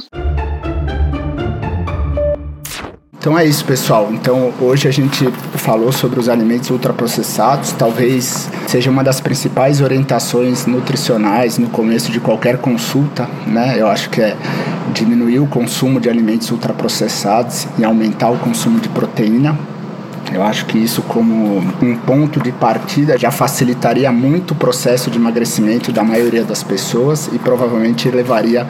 Então 3.23 3.39
é 3.39 3.45
isso, 3.45 3.63
pessoal. 3.63 4.09
Então 4.11 4.53
hoje 4.59 4.85
a 4.85 4.91
gente 4.91 5.31
falou 5.55 5.93
sobre 5.93 6.19
os 6.19 6.27
alimentos 6.27 6.69
ultraprocessados. 6.69 7.71
Talvez 7.71 8.49
seja 8.67 8.91
uma 8.91 9.01
das 9.01 9.21
principais 9.21 9.79
orientações 9.79 10.65
nutricionais 10.65 11.57
no 11.57 11.69
começo 11.69 12.11
de 12.11 12.19
qualquer 12.19 12.57
consulta, 12.57 13.25
né? 13.47 13.79
Eu 13.79 13.87
acho 13.87 14.09
que 14.09 14.19
é 14.19 14.35
diminuir 14.91 15.39
o 15.39 15.47
consumo 15.47 16.01
de 16.01 16.09
alimentos 16.09 16.51
ultraprocessados 16.51 17.65
e 17.79 17.85
aumentar 17.85 18.29
o 18.29 18.37
consumo 18.37 18.81
de 18.81 18.89
proteína. 18.89 19.57
Eu 20.33 20.41
acho 20.41 20.65
que 20.65 20.79
isso, 20.79 21.03
como 21.03 21.59
um 21.59 21.95
ponto 21.95 22.39
de 22.41 22.51
partida, 22.51 23.19
já 23.19 23.29
facilitaria 23.29 24.11
muito 24.11 24.51
o 24.51 24.55
processo 24.55 25.11
de 25.11 25.19
emagrecimento 25.19 25.91
da 25.91 26.03
maioria 26.03 26.43
das 26.43 26.63
pessoas 26.63 27.29
e 27.31 27.37
provavelmente 27.37 28.09
levaria 28.09 28.67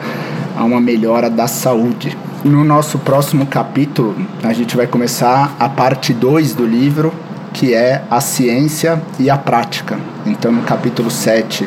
a 0.54 0.62
uma 0.62 0.78
melhora 0.78 1.30
da 1.30 1.46
saúde. 1.46 2.18
No 2.44 2.62
nosso 2.62 2.98
próximo 2.98 3.46
capítulo, 3.46 4.14
a 4.42 4.52
gente 4.52 4.76
vai 4.76 4.86
começar 4.86 5.56
a 5.58 5.66
parte 5.66 6.12
2 6.12 6.52
do 6.52 6.66
livro, 6.66 7.14
que 7.54 7.72
é 7.72 8.04
a 8.10 8.20
ciência 8.20 9.02
e 9.18 9.30
a 9.30 9.38
prática. 9.38 9.98
Então, 10.26 10.52
no 10.52 10.60
capítulo 10.64 11.10
7, 11.10 11.66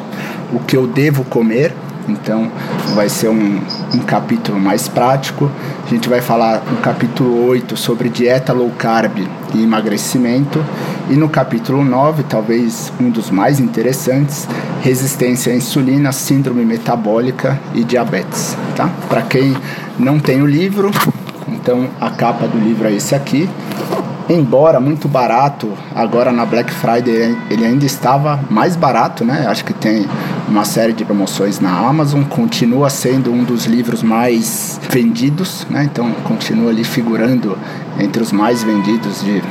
o 0.54 0.60
que 0.60 0.78
eu 0.78 0.86
devo 0.86 1.24
comer, 1.24 1.74
então 2.08 2.52
vai 2.96 3.10
ser 3.10 3.30
um, 3.30 3.62
um 3.93 4.00
capítulo 4.00 4.60
mais 4.60 4.88
prático. 4.88 5.52
A 5.86 5.89
gente 5.89 6.08
vai 6.08 6.22
falar 6.22 6.63
no 6.70 6.78
capítulo 6.78 7.46
8 7.48 7.76
sobre 7.78 8.10
dieta 8.10 8.54
low 8.54 8.72
carb 8.78 9.17
e 9.54 9.63
emagrecimento. 9.63 10.63
E 11.10 11.15
no 11.15 11.30
capítulo 11.30 11.84
9, 11.84 12.24
talvez 12.24 12.91
um 13.00 13.10
dos 13.10 13.30
mais 13.30 13.60
interessantes, 13.60 14.48
resistência 14.82 15.54
à 15.54 15.56
insulina, 15.56 16.12
síndrome 16.12 16.65
metabólica 16.65 17.60
e 17.74 17.84
diabetes. 17.84 18.58
Tá? 18.76 18.89
Para 19.08 19.22
quem 19.22 19.56
não 19.98 20.20
tem 20.20 20.41
o 20.41 20.46
livro, 20.46 20.91
então 21.48 21.88
a 22.00 22.10
capa 22.10 22.48
do 22.48 22.58
livro 22.58 22.88
é 22.88 22.93
esse 22.93 23.15
aqui. 23.15 23.50
Embora 24.30 24.82
muito 24.82 25.08
barato, 25.08 25.72
agora 25.96 26.34
na 26.34 26.46
Black 26.46 26.70
Friday 26.70 27.38
ele 27.50 27.65
ainda 27.65 27.86
estava 27.86 28.41
mais 28.50 28.76
barato, 28.76 29.24
né? 29.24 29.46
Acho 29.48 29.63
que 29.63 29.74
tem 29.74 30.06
uma 30.48 30.64
série 30.64 30.94
de 30.94 31.04
promoções 31.04 31.60
na 31.60 31.72
Amazon, 31.72 32.24
continua 32.24 32.90
sendo 32.90 33.32
um 33.32 33.44
dos 33.44 33.66
livros 33.66 34.02
mais 34.02 34.80
vendidos, 34.90 35.68
né? 35.70 35.84
Então 35.84 36.12
continua 36.24 36.72
ali 36.72 36.84
figurando 36.84 37.58
entre 38.00 38.22
os 38.22 38.32
mais 38.32 38.64
vendidos 38.64 39.22
de 39.24 39.42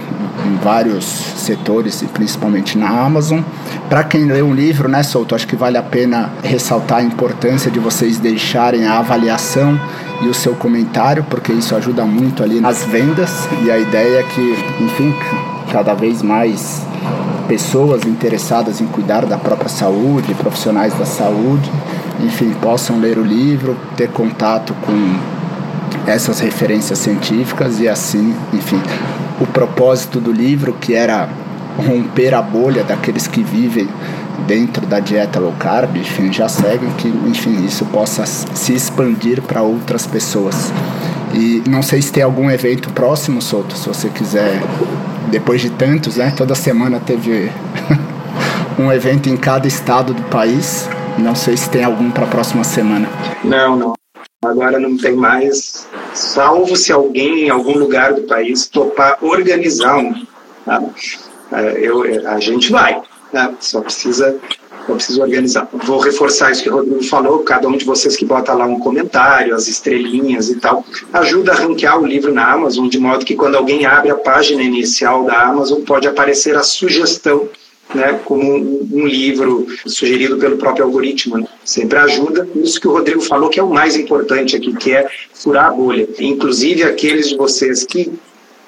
em 0.45 0.57
vários 0.63 1.05
setores 1.05 2.03
e 2.03 2.07
principalmente 2.07 2.79
na 2.79 2.89
Amazon. 2.89 3.41
Para 3.89 4.05
quem 4.05 4.25
lê 4.25 4.43
um 4.43 4.55
livro, 4.55 4.89
né, 4.89 5.03
Souto, 5.03 5.35
acho 5.35 5.47
que 5.47 5.57
vale 5.57 5.77
a 5.77 5.83
pena 5.83 6.31
ressaltar 6.43 6.99
a 6.99 7.03
importância 7.03 7.71
de 7.71 7.79
vocês 7.79 8.19
deixarem 8.19 8.87
a 8.87 8.99
avaliação 8.99 9.79
e 10.23 10.29
o 10.29 10.35
seu 10.35 10.55
comentário, 10.55 11.25
porque 11.29 11.53
isso 11.53 11.75
ajuda 11.75 12.05
muito 12.05 12.43
ali 12.43 12.61
nas 12.61 12.85
vendas 12.85 13.49
e 13.65 13.71
a 13.71 13.79
ideia 13.79 14.21
é 14.21 14.23
que, 14.23 14.85
enfim, 14.85 15.15
cada 15.73 15.95
vez 15.95 16.23
mais 16.23 16.87
pessoas 17.49 18.05
interessadas 18.05 18.81
em 18.81 18.87
cuidar 18.87 19.25
da 19.27 19.39
própria 19.39 19.69
saúde, 19.69 20.35
profissionais 20.35 20.95
da 20.95 21.07
saúde, 21.07 21.71
enfim, 22.21 22.53
possam 22.61 22.99
ler 22.99 23.19
o 23.19 23.23
livro, 23.23 23.77
ter 23.97 24.09
contato 24.11 24.75
com 24.85 25.37
essas 26.07 26.41
referências 26.41 26.99
científicas 26.99 27.81
e 27.81 27.89
assim, 27.89 28.35
enfim, 28.53 28.81
o 29.41 29.47
propósito 29.47 30.21
do 30.21 30.33
livro 30.33 30.73
que 30.81 30.95
era 30.95 31.29
romper 31.77 32.35
a 32.35 32.41
bolha 32.41 32.83
daqueles 32.83 33.27
que 33.27 33.43
vivem 33.43 33.89
dentro 34.47 34.87
da 34.87 35.01
dieta 35.01 35.41
low 35.41 35.53
carb, 35.59 35.97
enfim, 35.97 36.33
já 36.33 36.49
seguem 36.49 36.91
que, 36.99 37.09
enfim, 37.09 37.65
isso 37.65 37.85
possa 37.87 38.25
se 38.27 38.73
expandir 38.75 39.43
para 39.43 39.63
outras 39.63 40.07
pessoas. 40.07 40.73
E 41.35 41.63
não 41.69 41.83
sei 41.83 42.01
se 42.01 42.13
tem 42.13 42.23
algum 42.23 42.51
evento 42.51 42.91
próximo, 42.91 43.43
Souto, 43.43 43.77
se 43.77 43.89
você 43.89 44.09
quiser, 44.09 44.61
depois 45.31 45.61
de 45.61 45.71
tantos, 45.71 46.17
né? 46.17 46.33
Toda 46.37 46.55
semana 46.55 47.01
teve 47.01 47.51
um 48.79 48.93
evento 48.93 49.29
em 49.29 49.37
cada 49.37 49.67
estado 49.67 50.15
do 50.15 50.23
país. 50.25 50.89
Não 51.19 51.35
sei 51.35 51.57
se 51.57 51.71
tem 51.71 51.85
algum 51.85 52.11
para 52.11 52.25
a 52.25 52.29
próxima 52.29 52.65
semana. 52.65 53.09
Não, 53.43 53.77
não. 53.77 53.95
Agora 54.45 54.79
não 54.79 54.97
tem 54.97 55.17
mais, 55.17 55.89
salvo 56.13 56.77
se 56.77 56.93
alguém 56.93 57.47
em 57.47 57.51
algum 57.51 57.77
lugar 57.77 58.13
do 58.13 58.23
país 58.23 58.67
topar 58.67 59.17
organizar 59.21 59.97
um. 59.97 60.27
Tá? 60.65 60.83
É, 61.53 61.79
eu, 61.81 62.03
a 62.29 62.39
gente 62.39 62.71
vai 62.71 63.01
né? 63.33 63.55
Só 63.61 63.81
precisa 63.81 64.39
só 64.87 64.95
precisa 64.95 65.23
organizar. 65.23 65.69
Vou 65.73 65.99
reforçar 65.99 66.53
isso 66.53 66.63
que 66.63 66.71
o 66.71 66.75
Rodrigo 66.75 67.03
falou, 67.05 67.41
cada 67.41 67.69
um 67.69 67.77
de 67.77 67.85
vocês 67.85 68.17
que 68.17 68.25
bota 68.25 68.53
lá 68.53 68.67
um 68.67 68.79
comentário, 68.79 69.55
as 69.55 69.69
estrelinhas 69.69 70.49
e 70.49 70.57
tal, 70.57 70.85
ajuda 71.13 71.53
a 71.53 71.57
ranquear 71.57 72.01
o 72.01 72.07
livro 72.07 72.33
na 72.33 72.53
Amazon, 72.53 72.89
de 72.89 72.99
modo 72.99 73.25
que 73.25 73.35
quando 73.35 73.57
alguém 73.57 73.85
abre 73.85 74.11
a 74.11 74.15
página 74.15 74.63
inicial 74.63 75.25
da 75.25 75.43
Amazon, 75.43 75.83
pode 75.83 76.07
aparecer 76.07 76.57
a 76.57 76.63
sugestão 76.63 77.49
né, 77.95 78.21
como 78.25 78.43
um, 78.43 78.89
um, 78.93 79.07
livro 79.07 79.67
sugerido 79.87 80.37
pelo 80.39 80.57
próprio 80.57 80.85
algoritmo. 80.85 81.39
Né? 81.39 81.47
Sempre 81.65 81.99
ajuda. 81.99 82.49
Isso 82.57 82.81
que 82.81 82.89
o 82.89 82.93
Rodrigo 82.93 83.21
falou 83.21 83.49
que 83.49 83.61
é 83.61 83.63
o 83.63 83.71
mais 83.71 83.97
importante 83.97 84.57
aqui, 84.57 84.75
que 84.75 84.93
é 84.93 85.09
furar 85.33 85.67
a 85.67 85.71
bolha. 85.71 86.09
Inclusive 86.19 86.83
aqueles 86.83 87.29
de 87.29 87.37
vocês 87.37 87.85
que 87.85 88.13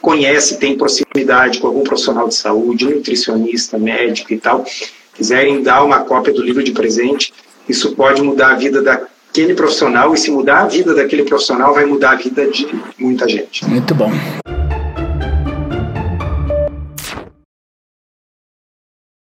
conhece, 0.01 0.59
tem 0.59 0.77
proximidade 0.77 1.59
com 1.59 1.67
algum 1.67 1.83
profissional 1.83 2.29
de 2.29 2.35
saúde, 2.35 2.87
nutricionista, 2.87 3.79
médico 3.79 4.33
e 4.33 4.39
tal, 4.39 4.65
quiserem 5.19 5.63
dar 5.65 5.85
uma 5.85 6.05
cópia 6.05 6.33
do 6.33 6.41
livro 6.41 6.63
de 6.63 6.71
presente, 6.71 7.35
isso 7.69 7.95
pode 7.97 8.23
mudar 8.23 8.53
a 8.53 8.55
vida 8.55 8.81
daquele 8.81 9.53
profissional 9.53 10.15
e 10.15 10.17
se 10.17 10.31
mudar 10.31 10.61
a 10.61 10.67
vida 10.67 10.95
daquele 10.95 11.25
profissional 11.25 11.75
vai 11.75 11.85
mudar 11.85 12.13
a 12.13 12.15
vida 12.15 12.47
de 12.47 12.69
muita 12.97 13.29
gente. 13.29 13.69
Muito 13.69 13.95
bom. 13.97 14.11